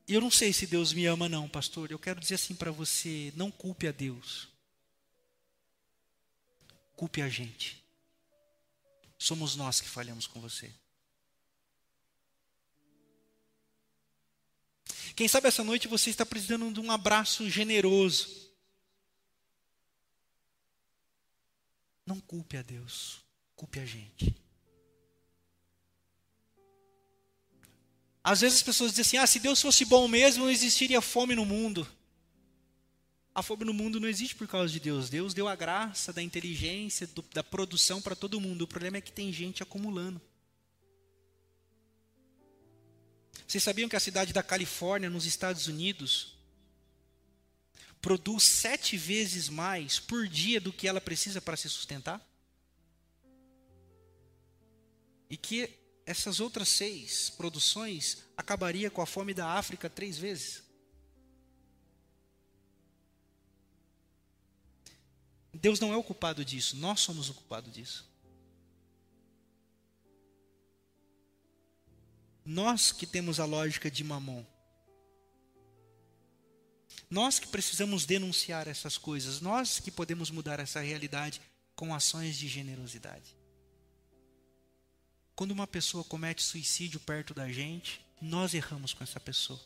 E 0.08 0.14
eu 0.14 0.22
não 0.22 0.32
sei 0.32 0.54
se 0.54 0.66
Deus 0.66 0.94
me 0.94 1.06
ama, 1.06 1.28
não, 1.28 1.50
pastor. 1.50 1.92
Eu 1.92 2.00
quero 2.00 2.18
dizer 2.22 2.36
assim 2.36 2.56
para 2.56 2.72
você: 2.72 3.34
não 3.36 3.52
culpe 3.52 3.90
a 3.90 3.92
Deus. 3.92 4.48
Culpe 6.96 7.22
a 7.22 7.28
gente. 7.28 7.84
Somos 9.18 9.58
nós 9.58 9.82
que 9.82 9.90
falhamos 9.90 10.28
com 10.28 10.40
você. 10.40 10.72
Quem 15.14 15.28
sabe 15.28 15.50
essa 15.50 15.62
noite 15.62 15.90
você 15.90 16.10
está 16.10 16.26
precisando 16.26 16.72
de 16.72 16.80
um 16.80 16.90
abraço 16.90 17.50
generoso. 17.50 18.43
Não 22.06 22.20
culpe 22.20 22.58
a 22.58 22.62
Deus, 22.62 23.22
culpe 23.56 23.80
a 23.80 23.86
gente. 23.86 24.36
Às 28.24 28.42
vezes 28.42 28.58
as 28.58 28.64
pessoas 28.64 28.92
dizem 28.92 29.02
assim: 29.02 29.18
ah, 29.18 29.28
se 29.28 29.40
Deus 29.40 29.62
fosse 29.62 29.84
bom 29.86 30.08
mesmo, 30.08 30.44
não 30.44 30.52
existiria 30.52 31.02
fome 31.02 31.36
no 31.36 31.46
mundo. 31.46 31.88
A 33.36 33.42
fome 33.42 33.66
no 33.66 33.74
mundo 33.74 34.00
não 34.00 34.08
existe 34.08 34.36
por 34.36 34.48
causa 34.48 34.72
de 34.72 34.80
Deus. 34.80 35.10
Deus 35.10 35.34
deu 35.34 35.48
a 35.48 35.56
graça 35.56 36.14
da 36.14 36.22
inteligência, 36.22 37.08
do, 37.08 37.24
da 37.34 37.44
produção 37.44 38.02
para 38.02 38.16
todo 38.16 38.40
mundo. 38.40 38.62
O 38.62 38.68
problema 38.68 38.98
é 38.98 39.02
que 39.02 39.12
tem 39.12 39.34
gente 39.34 39.64
acumulando. 39.64 40.22
Vocês 43.48 43.64
sabiam 43.64 43.90
que 43.90 43.96
a 43.96 44.00
cidade 44.00 44.32
da 44.34 44.44
Califórnia, 44.44 45.10
nos 45.10 45.26
Estados 45.26 45.68
Unidos, 45.68 46.33
produz 48.04 48.44
sete 48.44 48.98
vezes 48.98 49.48
mais 49.48 49.98
por 49.98 50.28
dia 50.28 50.60
do 50.60 50.74
que 50.74 50.90
ela 50.90 51.00
precisa 51.00 51.42
para 51.42 51.56
se 51.56 51.70
sustentar? 51.70 52.22
E 55.30 55.38
que 55.38 55.70
essas 56.06 56.42
outras 56.42 56.68
seis 56.68 57.30
produções 57.30 58.26
acabaria 58.36 58.92
com 58.92 59.02
a 59.02 59.06
fome 59.06 59.34
da 59.34 59.48
África 59.54 59.90
três 59.90 60.18
vezes? 60.18 60.62
Deus 65.54 65.80
não 65.80 65.94
é 65.94 65.96
o 65.96 66.04
culpado 66.04 66.44
disso, 66.44 66.76
nós 66.76 67.00
somos 67.00 67.30
o 67.30 67.34
culpado 67.34 67.72
disso. 67.72 68.06
Nós 72.44 72.92
que 72.92 73.08
temos 73.08 73.40
a 73.40 73.46
lógica 73.46 73.90
de 73.90 74.04
mamon. 74.04 74.44
Nós 77.14 77.38
que 77.38 77.48
precisamos 77.48 78.08
denunciar 78.08 78.68
essas 78.68 78.98
coisas, 78.98 79.40
nós 79.40 79.80
que 79.80 79.92
podemos 79.92 80.32
mudar 80.32 80.60
essa 80.60 80.80
realidade 80.80 81.40
com 81.76 81.94
ações 81.94 82.36
de 82.36 82.48
generosidade. 82.48 83.38
Quando 85.36 85.52
uma 85.52 85.68
pessoa 85.68 86.04
comete 86.04 86.42
suicídio 86.42 87.00
perto 87.00 87.32
da 87.32 87.48
gente, 87.52 88.04
nós 88.20 88.56
erramos 88.56 88.96
com 88.96 89.04
essa 89.04 89.20
pessoa. 89.20 89.62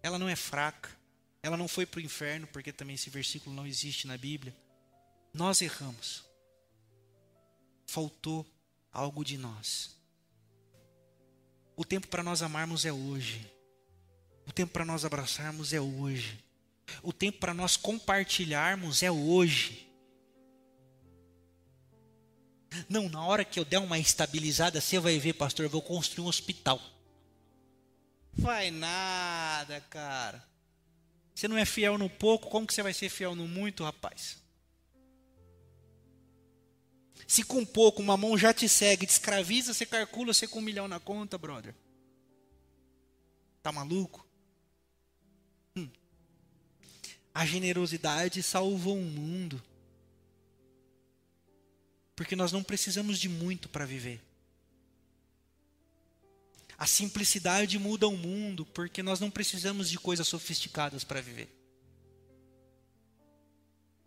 Ela 0.00 0.16
não 0.16 0.28
é 0.28 0.36
fraca, 0.36 0.96
ela 1.42 1.56
não 1.56 1.66
foi 1.66 1.84
para 1.84 1.98
o 1.98 2.02
inferno, 2.04 2.46
porque 2.46 2.72
também 2.72 2.94
esse 2.94 3.10
versículo 3.10 3.52
não 3.52 3.66
existe 3.66 4.06
na 4.06 4.16
Bíblia. 4.16 4.56
Nós 5.34 5.60
erramos. 5.60 6.24
Faltou 7.84 8.46
algo 8.92 9.24
de 9.24 9.36
nós. 9.36 9.96
O 11.74 11.84
tempo 11.84 12.06
para 12.06 12.22
nós 12.22 12.42
amarmos 12.42 12.84
é 12.84 12.92
hoje. 12.92 13.44
O 14.46 14.52
tempo 14.52 14.72
para 14.72 14.84
nós 14.84 15.04
abraçarmos 15.04 15.72
é 15.72 15.80
hoje. 15.80 16.48
O 17.02 17.12
tempo 17.12 17.38
para 17.38 17.54
nós 17.54 17.76
compartilharmos 17.76 19.02
é 19.02 19.10
hoje. 19.10 19.86
Não, 22.88 23.08
na 23.08 23.24
hora 23.24 23.44
que 23.44 23.58
eu 23.58 23.64
der 23.64 23.78
uma 23.78 23.98
estabilizada, 23.98 24.80
você 24.80 24.98
vai 24.98 25.18
ver, 25.18 25.34
pastor, 25.34 25.64
eu 25.64 25.70
vou 25.70 25.82
construir 25.82 26.24
um 26.24 26.28
hospital. 26.28 26.80
Vai 28.32 28.70
nada, 28.70 29.80
cara. 29.82 30.48
Você 31.34 31.48
não 31.48 31.56
é 31.56 31.64
fiel 31.64 31.98
no 31.98 32.08
pouco, 32.08 32.48
como 32.48 32.66
que 32.66 32.74
você 32.74 32.82
vai 32.82 32.92
ser 32.92 33.08
fiel 33.08 33.34
no 33.34 33.48
muito, 33.48 33.82
rapaz? 33.82 34.38
Se 37.26 37.42
com 37.42 37.64
pouco 37.64 38.02
uma 38.02 38.16
mão 38.16 38.36
já 38.36 38.52
te 38.52 38.68
segue, 38.68 39.06
te 39.06 39.10
escraviza, 39.10 39.72
você 39.72 39.86
calcula 39.86 40.34
você 40.34 40.46
com 40.46 40.58
um 40.58 40.62
milhão 40.62 40.88
na 40.88 41.00
conta, 41.00 41.38
brother. 41.38 41.74
Tá 43.62 43.70
maluco? 43.70 44.26
A 47.34 47.46
generosidade 47.46 48.42
salvou 48.42 48.98
o 48.98 49.02
mundo. 49.02 49.62
Porque 52.16 52.36
nós 52.36 52.52
não 52.52 52.62
precisamos 52.62 53.18
de 53.18 53.28
muito 53.28 53.68
para 53.68 53.86
viver. 53.86 54.20
A 56.76 56.86
simplicidade 56.86 57.78
muda 57.78 58.08
o 58.08 58.16
mundo, 58.16 58.64
porque 58.64 59.02
nós 59.02 59.20
não 59.20 59.30
precisamos 59.30 59.90
de 59.90 59.98
coisas 59.98 60.26
sofisticadas 60.26 61.04
para 61.04 61.20
viver. 61.20 61.54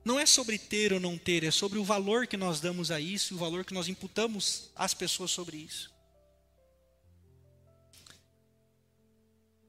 Não 0.03 0.19
é 0.19 0.25
sobre 0.25 0.57
ter 0.57 0.91
ou 0.91 0.99
não 0.99 1.17
ter, 1.17 1.43
é 1.43 1.51
sobre 1.51 1.79
o 1.79 1.83
valor 1.83 2.27
que 2.27 2.35
nós 2.35 2.59
damos 2.59 2.91
a 2.91 2.99
isso, 2.99 3.35
o 3.35 3.37
valor 3.37 3.63
que 3.63 3.73
nós 3.73 3.87
imputamos 3.87 4.69
às 4.75 4.93
pessoas 4.93 5.31
sobre 5.31 5.57
isso. 5.57 5.93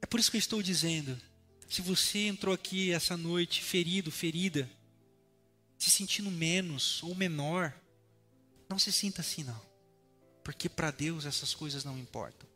É 0.01 0.05
por 0.05 0.19
isso 0.19 0.29
que 0.29 0.37
eu 0.37 0.39
estou 0.39 0.61
dizendo: 0.61 1.19
se 1.67 1.81
você 1.81 2.27
entrou 2.27 2.53
aqui 2.53 2.91
essa 2.91 3.17
noite 3.17 3.61
ferido, 3.61 4.11
ferida, 4.11 4.69
se 5.77 5.89
sentindo 5.89 6.31
menos 6.31 7.01
ou 7.03 7.15
menor, 7.15 7.73
não 8.69 8.79
se 8.79 8.91
sinta 8.91 9.21
assim, 9.21 9.43
não. 9.43 9.61
Porque 10.43 10.69
para 10.69 10.91
Deus 10.91 11.25
essas 11.25 11.53
coisas 11.53 11.83
não 11.83 11.97
importam. 11.97 12.47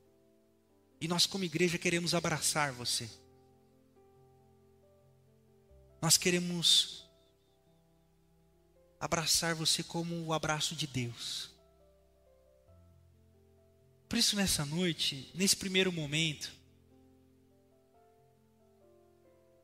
E 1.01 1.07
nós, 1.07 1.25
como 1.25 1.43
igreja, 1.43 1.77
queremos 1.77 2.13
abraçar 2.13 2.71
você. 2.71 3.09
Nós 6.01 6.17
queremos 6.17 7.09
abraçar 8.99 9.55
você 9.55 9.81
como 9.81 10.25
o 10.25 10.33
abraço 10.33 10.75
de 10.75 10.85
Deus. 10.85 11.49
Por 14.07 14.17
isso, 14.17 14.35
nessa 14.35 14.65
noite, 14.65 15.31
nesse 15.33 15.55
primeiro 15.55 15.91
momento, 15.91 16.51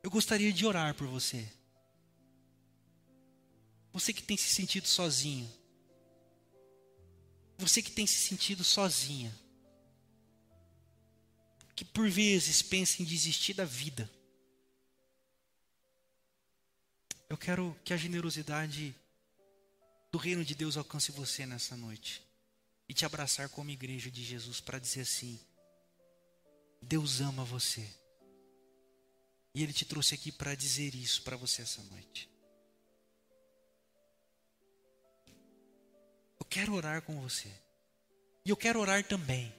eu 0.06 0.10
gostaria 0.10 0.52
de 0.52 0.64
orar 0.64 0.94
por 0.94 1.08
você. 1.08 1.44
Você 3.92 4.12
que 4.12 4.22
tem 4.22 4.36
se 4.36 4.48
sentido 4.54 4.86
sozinho. 4.86 5.52
Você 7.58 7.82
que 7.82 7.90
tem 7.90 8.06
se 8.06 8.14
sentido 8.14 8.62
sozinha. 8.62 9.36
Que 11.74 11.84
por 11.84 12.08
vezes 12.08 12.62
pensa 12.62 13.02
em 13.02 13.04
desistir 13.04 13.54
da 13.54 13.64
vida. 13.64 14.08
Eu 17.28 17.36
quero 17.36 17.76
que 17.84 17.92
a 17.92 17.96
generosidade 17.96 18.94
do 20.12 20.18
reino 20.18 20.44
de 20.44 20.54
Deus 20.54 20.76
alcance 20.76 21.10
você 21.10 21.44
nessa 21.44 21.76
noite 21.76 22.22
e 22.88 22.94
te 22.94 23.04
abraçar 23.04 23.48
como 23.48 23.70
igreja 23.70 24.08
de 24.08 24.22
Jesus 24.22 24.60
para 24.60 24.78
dizer 24.78 25.00
assim: 25.00 25.36
Deus 26.80 27.20
ama 27.20 27.44
você. 27.44 28.05
E 29.56 29.62
Ele 29.62 29.72
te 29.72 29.86
trouxe 29.86 30.14
aqui 30.14 30.30
para 30.30 30.54
dizer 30.54 30.94
isso 30.94 31.22
para 31.22 31.34
você 31.34 31.62
essa 31.62 31.82
noite. 31.84 32.28
Eu 36.38 36.44
quero 36.44 36.74
orar 36.74 37.00
com 37.00 37.18
você. 37.22 37.50
E 38.44 38.50
eu 38.50 38.56
quero 38.56 38.78
orar 38.78 39.02
também 39.02 39.50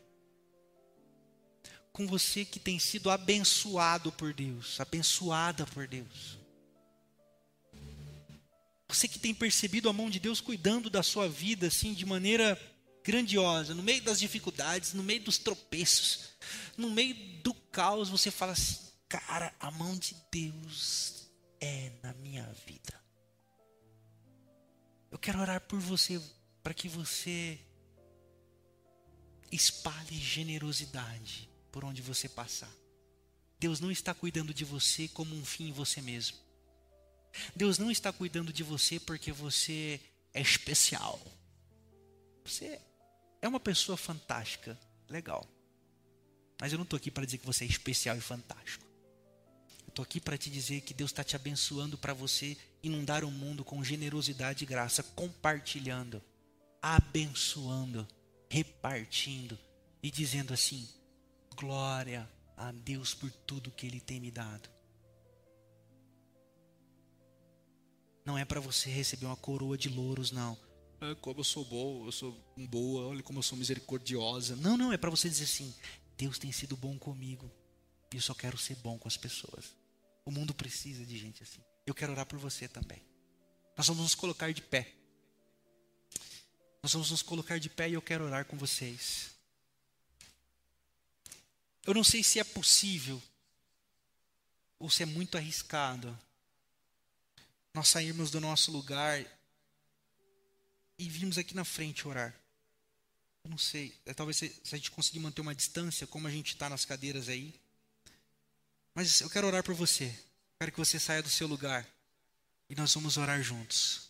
com 1.92 2.06
você 2.06 2.46
que 2.46 2.60
tem 2.60 2.78
sido 2.78 3.10
abençoado 3.10 4.12
por 4.12 4.36
Deus, 4.36 4.80
abençoada 4.80 5.66
por 5.66 5.88
Deus. 5.88 6.38
Você 8.88 9.08
que 9.08 9.18
tem 9.18 9.34
percebido 9.34 9.90
a 9.90 9.94
mão 9.94 10.12
de 10.12 10.20
Deus 10.20 10.40
cuidando 10.40 10.92
da 10.92 11.02
sua 11.02 11.28
vida 11.28 11.66
assim 11.66 11.96
de 11.96 12.06
maneira 12.06 12.56
grandiosa, 13.04 13.74
no 13.74 13.82
meio 13.82 14.04
das 14.04 14.20
dificuldades, 14.20 14.94
no 14.94 15.02
meio 15.02 15.22
dos 15.22 15.40
tropeços, 15.40 16.30
no 16.78 16.92
meio 16.92 17.16
do 17.42 17.52
caos, 17.52 18.10
você 18.10 18.30
fala 18.30 18.52
assim: 18.52 18.87
"Cara, 19.10 19.54
a 19.60 19.72
mão 19.72 19.98
de 19.98 20.16
Deus 20.32 21.32
é 21.60 21.92
na 22.04 22.14
minha 22.14 22.46
vida". 22.66 23.02
Eu 25.10 25.18
quero 25.18 25.40
orar 25.40 25.62
por 25.62 25.80
você 25.80 26.22
para 26.62 26.74
que 26.74 26.90
você 26.90 27.60
espalhe 29.52 30.18
generosidade 30.18 31.50
por 31.72 31.86
onde 31.86 32.02
você 32.02 32.28
passar. 32.28 32.72
Deus 33.60 33.80
não 33.80 33.92
está 33.92 34.14
cuidando 34.14 34.54
de 34.54 34.66
você 34.66 35.08
como 35.08 35.36
um 35.36 35.46
fim 35.46 35.70
em 35.70 35.72
você 35.72 36.02
mesmo. 36.02 36.38
Deus 37.56 37.78
não 37.78 37.90
está 37.90 38.12
cuidando 38.12 38.52
de 38.52 38.64
você 38.64 39.00
porque 39.00 39.32
você 39.32 40.00
é 40.34 40.42
especial. 40.42 41.20
Você 42.44 42.82
é 43.42 43.48
uma 43.48 43.60
pessoa 43.60 43.98
fantástica, 43.98 44.80
legal. 45.10 45.48
Mas 46.60 46.72
eu 46.72 46.78
não 46.78 46.84
estou 46.84 46.98
aqui 46.98 47.12
para 47.12 47.26
dizer 47.26 47.38
que 47.38 47.46
você 47.46 47.64
é 47.64 47.68
especial 47.68 48.18
e 48.18 48.22
fantástico. 48.22 48.87
Estou 49.98 50.04
aqui 50.04 50.22
para 50.22 50.38
te 50.38 50.52
dizer 50.52 50.82
que 50.82 50.94
Deus 50.94 51.10
está 51.10 51.24
te 51.24 51.36
abençoando 51.36 51.98
para 51.98 52.14
você 52.14 52.56
inundar 52.84 53.24
o 53.24 53.32
mundo 53.32 53.66
com 53.66 53.84
generosidade 53.84 54.64
e 54.64 54.68
graça, 54.68 55.02
compartilhando, 55.02 56.22
abençoando, 56.80 58.08
repartindo 58.48 59.58
e 60.04 60.12
dizendo 60.12 60.54
assim: 60.54 60.88
glória 61.56 62.30
a 62.56 62.72
Deus 62.72 63.16
por 63.16 63.32
tudo 63.32 63.72
que 63.72 63.88
Ele 63.88 64.00
tem 64.00 64.20
me 64.20 64.30
dado. 64.30 64.70
Não 68.24 68.38
é 68.38 68.46
para 68.46 68.60
você 68.60 68.92
receber 68.92 69.26
uma 69.26 69.36
coroa 69.36 69.76
de 69.76 69.90
louros, 69.90 70.32
não. 70.32 70.56
É, 71.02 71.16
como 71.16 71.40
eu 71.40 71.44
sou 71.44 71.66
boa, 71.66 72.06
eu 72.06 72.12
sou 72.12 72.40
boa, 72.70 73.08
olha 73.08 73.24
como 73.24 73.40
eu 73.40 73.44
sou 73.44 73.58
misericordiosa. 73.58 74.56
Não, 74.58 74.78
não, 74.78 74.94
é 74.94 74.98
para 74.98 75.10
você 75.10 75.28
dizer 75.28 75.46
assim: 75.46 75.74
Deus 76.16 76.38
tem 76.38 76.52
sido 76.52 76.78
bom 76.78 77.00
comigo 77.00 77.52
e 78.14 78.18
eu 78.18 78.22
só 78.22 78.36
quero 78.36 78.60
ser 78.60 78.76
bom 78.76 79.00
com 79.00 79.08
as 79.08 79.18
pessoas. 79.18 79.76
O 80.28 80.32
mundo 80.32 80.54
precisa 80.54 81.06
de 81.06 81.18
gente 81.18 81.42
assim. 81.42 81.62
Eu 81.86 81.96
quero 81.96 82.12
orar 82.12 82.26
por 82.26 82.38
você 82.38 82.68
também. 82.68 83.02
Nós 83.78 83.88
vamos 83.88 84.04
nos 84.04 84.14
colocar 84.14 84.52
de 84.52 84.62
pé. 84.62 84.94
Nós 86.84 86.92
vamos 86.92 87.12
nos 87.12 87.22
colocar 87.22 87.58
de 87.62 87.70
pé 87.70 87.90
e 87.90 87.94
eu 87.94 88.02
quero 88.02 88.26
orar 88.26 88.44
com 88.44 88.58
vocês. 88.58 89.32
Eu 91.86 91.94
não 91.94 92.04
sei 92.04 92.24
se 92.24 92.42
é 92.42 92.44
possível 92.44 93.24
ou 94.78 94.90
se 94.90 95.02
é 95.02 95.06
muito 95.06 95.38
arriscado 95.38 96.20
nós 97.74 97.88
sairmos 97.88 98.30
do 98.30 98.42
nosso 98.42 98.70
lugar 98.70 99.26
e 101.00 101.08
vimos 101.08 101.38
aqui 101.38 101.56
na 101.56 101.64
frente 101.64 102.06
orar. 102.06 102.38
Eu 103.46 103.50
não 103.50 103.58
sei, 103.58 103.98
é, 104.06 104.14
talvez 104.14 104.36
se, 104.36 104.50
se 104.62 104.76
a 104.76 104.78
gente 104.78 104.92
conseguir 104.92 105.20
manter 105.20 105.40
uma 105.40 105.56
distância, 105.56 106.06
como 106.06 106.28
a 106.28 106.32
gente 106.32 106.50
está 106.50 106.70
nas 106.70 106.84
cadeiras 106.84 107.30
aí. 107.30 107.58
Mas 108.98 109.22
eu 109.22 109.30
quero 109.30 109.46
orar 109.46 109.64
por 109.64 109.76
você. 109.76 110.12
Quero 110.58 110.72
que 110.72 110.80
você 110.80 110.98
saia 110.98 111.22
do 111.22 111.30
seu 111.30 111.46
lugar 111.46 111.88
e 112.68 112.74
nós 112.74 112.92
vamos 112.96 113.16
orar 113.16 113.44
juntos. 113.44 114.10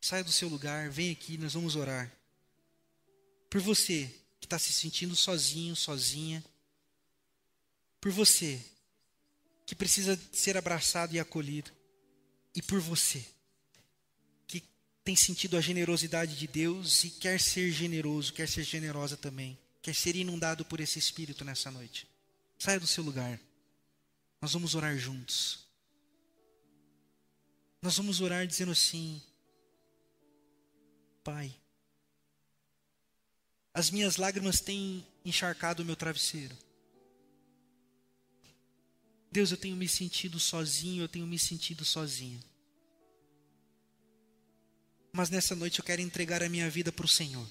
Saia 0.00 0.22
do 0.22 0.30
seu 0.30 0.48
lugar, 0.48 0.88
vem 0.90 1.10
aqui, 1.10 1.36
nós 1.36 1.54
vamos 1.54 1.74
orar. 1.74 2.08
Por 3.50 3.60
você 3.60 4.08
que 4.38 4.46
está 4.46 4.60
se 4.60 4.72
sentindo 4.72 5.16
sozinho, 5.16 5.74
sozinha. 5.74 6.44
Por 8.00 8.12
você 8.12 8.64
que 9.66 9.74
precisa 9.74 10.16
ser 10.32 10.56
abraçado 10.56 11.16
e 11.16 11.18
acolhido 11.18 11.72
e 12.54 12.62
por 12.62 12.78
você, 12.78 13.26
que 14.46 14.62
tem 15.02 15.16
sentido 15.16 15.56
a 15.56 15.60
generosidade 15.60 16.36
de 16.36 16.46
Deus 16.46 17.02
e 17.02 17.10
quer 17.10 17.40
ser 17.40 17.72
generoso, 17.72 18.32
quer 18.32 18.48
ser 18.48 18.62
generosa 18.62 19.16
também, 19.16 19.58
quer 19.82 19.96
ser 19.96 20.14
inundado 20.14 20.64
por 20.64 20.78
esse 20.78 21.00
Espírito 21.00 21.44
nessa 21.44 21.72
noite. 21.72 22.11
Saia 22.62 22.78
do 22.78 22.86
seu 22.86 23.02
lugar. 23.02 23.40
Nós 24.40 24.52
vamos 24.52 24.76
orar 24.76 24.96
juntos. 24.96 25.66
Nós 27.82 27.96
vamos 27.96 28.20
orar 28.20 28.46
dizendo 28.46 28.70
assim: 28.70 29.20
Pai, 31.24 31.52
as 33.74 33.90
minhas 33.90 34.16
lágrimas 34.16 34.60
têm 34.60 35.04
encharcado 35.24 35.82
o 35.82 35.84
meu 35.84 35.96
travesseiro. 35.96 36.56
Deus, 39.32 39.50
eu 39.50 39.56
tenho 39.56 39.74
me 39.74 39.88
sentido 39.88 40.38
sozinho, 40.38 41.02
eu 41.02 41.08
tenho 41.08 41.26
me 41.26 41.40
sentido 41.40 41.84
sozinha. 41.84 42.38
Mas 45.12 45.30
nessa 45.30 45.56
noite 45.56 45.80
eu 45.80 45.84
quero 45.84 46.00
entregar 46.00 46.44
a 46.44 46.48
minha 46.48 46.70
vida 46.70 46.92
para 46.92 47.06
o 47.06 47.08
Senhor. 47.08 47.50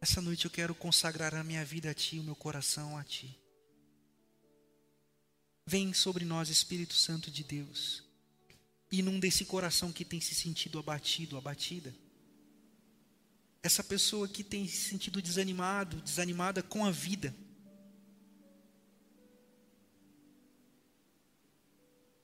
Essa 0.00 0.20
noite 0.20 0.44
eu 0.44 0.50
quero 0.50 0.74
consagrar 0.74 1.34
a 1.34 1.44
minha 1.44 1.64
vida 1.64 1.90
a 1.90 1.94
Ti, 1.94 2.18
o 2.18 2.22
meu 2.22 2.36
coração 2.36 2.96
a 2.98 3.04
Ti. 3.04 3.38
Vem 5.66 5.92
sobre 5.92 6.24
nós, 6.24 6.48
Espírito 6.48 6.94
Santo 6.94 7.30
de 7.30 7.42
Deus. 7.42 8.04
Inunda 8.92 9.26
esse 9.26 9.44
coração 9.44 9.90
que 9.90 10.04
tem 10.04 10.20
se 10.20 10.34
sentido 10.34 10.78
abatido, 10.78 11.36
abatida. 11.36 11.94
Essa 13.62 13.82
pessoa 13.82 14.28
que 14.28 14.44
tem 14.44 14.68
se 14.68 14.88
sentido 14.88 15.20
desanimado, 15.20 16.00
desanimada 16.02 16.62
com 16.62 16.84
a 16.84 16.90
vida. 16.90 17.34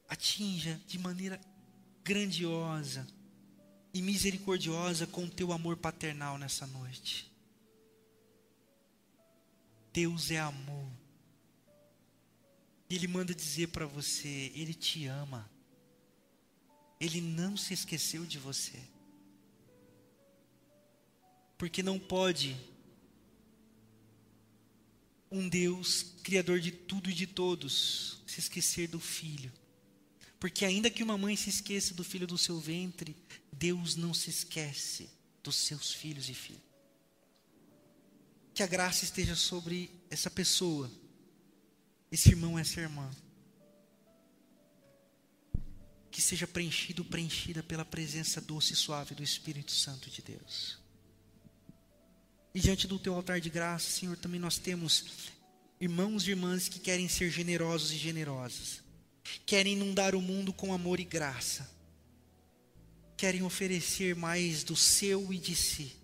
Atinja 0.08 0.80
de 0.86 0.98
maneira 0.98 1.40
grandiosa 2.04 3.08
e 3.92 4.00
misericordiosa 4.02 5.06
com 5.06 5.24
o 5.24 5.30
teu 5.30 5.52
amor 5.52 5.76
paternal 5.76 6.38
nessa 6.38 6.66
noite. 6.66 7.31
Deus 9.92 10.30
é 10.30 10.38
amor. 10.38 10.90
Ele 12.88 13.06
manda 13.06 13.34
dizer 13.34 13.68
para 13.68 13.86
você: 13.86 14.52
Ele 14.54 14.74
te 14.74 15.06
ama. 15.06 15.50
Ele 17.00 17.20
não 17.20 17.56
se 17.56 17.74
esqueceu 17.74 18.24
de 18.24 18.38
você. 18.38 18.78
Porque 21.58 21.82
não 21.82 21.98
pode 21.98 22.56
um 25.30 25.48
Deus, 25.48 26.14
Criador 26.22 26.60
de 26.60 26.70
tudo 26.70 27.08
e 27.08 27.14
de 27.14 27.26
todos, 27.26 28.22
se 28.26 28.38
esquecer 28.38 28.86
do 28.86 29.00
filho. 29.00 29.50
Porque 30.38 30.64
ainda 30.64 30.90
que 30.90 31.02
uma 31.02 31.16
mãe 31.16 31.36
se 31.36 31.48
esqueça 31.48 31.94
do 31.94 32.04
filho 32.04 32.26
do 32.26 32.36
seu 32.36 32.60
ventre, 32.60 33.16
Deus 33.50 33.96
não 33.96 34.12
se 34.12 34.28
esquece 34.28 35.08
dos 35.42 35.56
seus 35.56 35.92
filhos 35.92 36.28
e 36.28 36.34
filhas. 36.34 36.71
Que 38.62 38.64
a 38.64 38.68
graça 38.68 39.02
esteja 39.02 39.34
sobre 39.34 39.90
essa 40.08 40.30
pessoa, 40.30 40.88
esse 42.12 42.28
irmão, 42.28 42.56
essa 42.56 42.80
irmã. 42.80 43.10
Que 46.12 46.22
seja 46.22 46.46
preenchido, 46.46 47.04
preenchida 47.04 47.60
pela 47.60 47.84
presença 47.84 48.40
doce 48.40 48.74
e 48.74 48.76
suave 48.76 49.16
do 49.16 49.22
Espírito 49.24 49.72
Santo 49.72 50.08
de 50.08 50.22
Deus. 50.22 50.78
E 52.54 52.60
diante 52.60 52.86
do 52.86 53.00
teu 53.00 53.16
altar 53.16 53.40
de 53.40 53.50
graça, 53.50 53.90
Senhor, 53.90 54.16
também 54.16 54.38
nós 54.38 54.58
temos 54.58 55.06
irmãos 55.80 56.24
e 56.28 56.30
irmãs 56.30 56.68
que 56.68 56.78
querem 56.78 57.08
ser 57.08 57.30
generosos 57.30 57.90
e 57.90 57.96
generosas 57.96 58.80
querem 59.44 59.72
inundar 59.72 60.14
o 60.14 60.22
mundo 60.22 60.52
com 60.52 60.72
amor 60.72 61.00
e 61.00 61.04
graça, 61.04 61.68
querem 63.16 63.42
oferecer 63.42 64.14
mais 64.14 64.62
do 64.62 64.76
seu 64.76 65.32
e 65.32 65.38
de 65.38 65.56
si. 65.56 65.96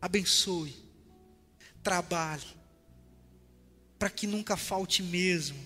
Abençoe, 0.00 0.91
trabalhe, 1.82 2.46
para 3.98 4.10
que 4.10 4.26
nunca 4.26 4.56
falte 4.56 5.02
mesmo, 5.02 5.58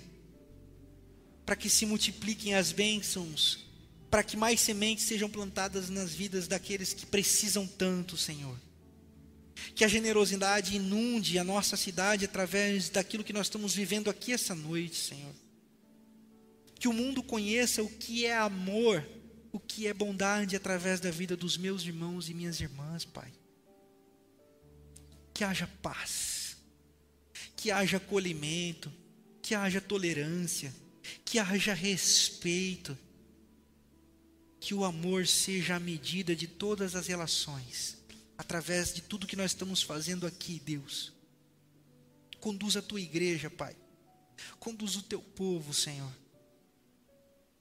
para 1.45 1.57
que 1.57 1.71
se 1.71 1.87
multipliquem 1.87 2.55
as 2.55 2.73
bênçãos, 2.73 3.65
para 4.11 4.23
que 4.23 4.37
mais 4.37 4.61
sementes 4.61 5.05
sejam 5.05 5.29
plantadas 5.29 5.91
nas 5.91 6.13
vidas 6.13 6.49
daqueles 6.49 6.93
que 6.93 7.07
precisam 7.07 7.67
tanto, 7.67 8.17
Senhor. 8.17 8.59
Que 9.75 9.85
a 9.85 9.89
generosidade 9.89 10.77
inunde 10.77 11.39
a 11.39 11.45
nossa 11.45 11.77
cidade 11.77 12.25
através 12.25 12.89
daquilo 12.89 13.25
que 13.25 13.33
nós 13.33 13.47
estamos 13.47 13.75
vivendo 13.75 14.11
aqui 14.11 14.33
essa 14.33 14.55
noite, 14.55 14.97
Senhor 14.97 15.35
que 16.79 16.89
o 16.89 16.93
mundo 16.93 17.23
conheça 17.23 17.83
o 17.83 17.89
que 17.89 18.27
é 18.27 18.37
amor, 18.37 19.07
o 19.51 19.59
que 19.59 19.87
é 19.87 19.95
bondade 19.95 20.55
através 20.55 21.01
da 21.01 21.11
vida 21.11 21.37
dos 21.37 21.57
meus 21.57 21.83
irmãos 21.83 22.29
e 22.29 22.35
minhas 22.35 22.61
irmãs, 22.61 23.05
Pai. 23.05 23.33
Que 25.37 25.45
haja 25.45 25.67
paz, 25.83 26.57
que 27.55 27.71
haja 27.71 27.99
acolhimento, 27.99 28.91
que 29.43 29.55
haja 29.55 29.81
tolerância, 29.81 30.75
que 31.25 31.39
haja 31.39 31.75
respeito, 31.75 32.97
que 34.59 34.73
o 34.73 34.85
amor 34.85 35.27
seja 35.27 35.77
a 35.77 35.81
medida 35.81 36.35
de 36.35 36.47
todas 36.47 36.95
as 36.95 37.07
relações, 37.07 37.99
através 38.39 38.95
de 38.95 39.03
tudo 39.03 39.27
que 39.27 39.37
nós 39.37 39.51
estamos 39.51 39.83
fazendo 39.83 40.27
aqui, 40.27 40.61
Deus. 40.65 41.13
Conduz 42.41 42.77
a 42.77 42.83
tua 42.83 43.01
igreja, 43.01 43.51
Pai. 43.51 43.77
Conduz 44.59 44.97
o 44.97 45.03
teu 45.03 45.21
povo, 45.21 45.75
Senhor 45.75 46.13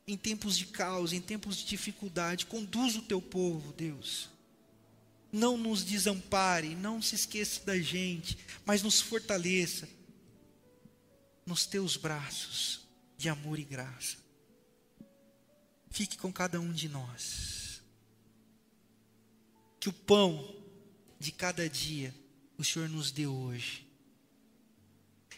em 0.07 0.15
tempos 0.15 0.57
de 0.57 0.67
caos, 0.67 1.13
em 1.13 1.21
tempos 1.21 1.57
de 1.57 1.65
dificuldade. 1.65 2.45
Conduz 2.45 2.95
o 2.95 3.01
teu 3.01 3.21
povo, 3.21 3.73
Deus. 3.73 4.30
Não 5.36 5.57
nos 5.57 5.83
desampare, 5.83 6.75
não 6.75 7.01
se 7.01 7.13
esqueça 7.15 7.61
da 7.65 7.77
gente, 7.77 8.38
mas 8.65 8.81
nos 8.81 9.01
fortaleça 9.01 9.86
nos 11.45 11.65
teus 11.65 11.97
braços 11.97 12.88
de 13.17 13.27
amor 13.27 13.59
e 13.59 13.65
graça. 13.65 14.15
Fique 15.91 16.17
com 16.17 16.31
cada 16.31 16.57
um 16.61 16.71
de 16.71 16.88
nós. 16.88 17.81
Que 19.77 19.89
o 19.89 19.93
pão 19.93 20.55
de 21.19 21.33
cada 21.33 21.69
dia 21.69 22.15
o 22.57 22.63
Senhor 22.63 22.88
nos 22.88 23.11
deu 23.11 23.36
hoje. 23.36 23.86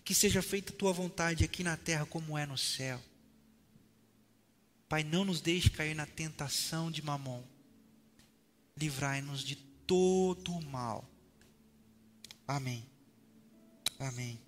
Que 0.06 0.14
seja 0.14 0.44
feita 0.44 0.72
a 0.72 0.76
tua 0.76 0.94
vontade 0.94 1.44
aqui 1.44 1.64
na 1.64 1.76
terra 1.76 2.06
como 2.06 2.38
é 2.38 2.46
no 2.46 2.56
céu. 2.56 3.02
Pai, 4.88 5.04
não 5.04 5.26
nos 5.26 5.42
deixe 5.42 5.72
cair 5.72 5.96
na 5.96 6.06
tentação 6.06 6.92
de 6.92 7.02
mamon. 7.02 7.44
Livrai-nos 8.78 9.44
de 9.44 9.67
todo 9.88 10.52
o 10.52 10.62
mal. 10.62 11.10
Amém. 12.46 12.86
Amém. 13.98 14.40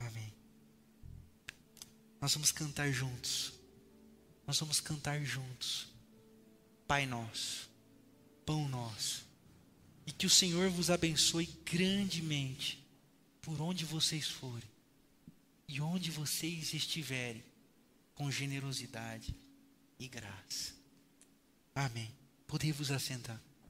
Amém. 0.00 0.34
Nós 2.20 2.34
vamos 2.34 2.50
cantar 2.50 2.90
juntos. 2.90 3.52
Nós 4.46 4.58
vamos 4.58 4.80
cantar 4.80 5.22
juntos. 5.24 5.88
Pai 6.88 7.06
nosso, 7.06 7.70
pão 8.44 8.68
nosso. 8.68 9.24
E 10.06 10.12
que 10.12 10.26
o 10.26 10.30
Senhor 10.30 10.68
vos 10.70 10.90
abençoe 10.90 11.46
grandemente 11.64 12.84
por 13.40 13.60
onde 13.60 13.84
vocês 13.84 14.26
forem 14.26 14.68
e 15.68 15.80
onde 15.80 16.10
vocês 16.10 16.74
estiverem 16.74 17.44
com 18.14 18.28
generosidade 18.30 19.36
e 20.00 20.08
graça. 20.08 20.74
Amém. 21.74 22.12
Podemos 22.48 22.90
assentar. 22.90 23.49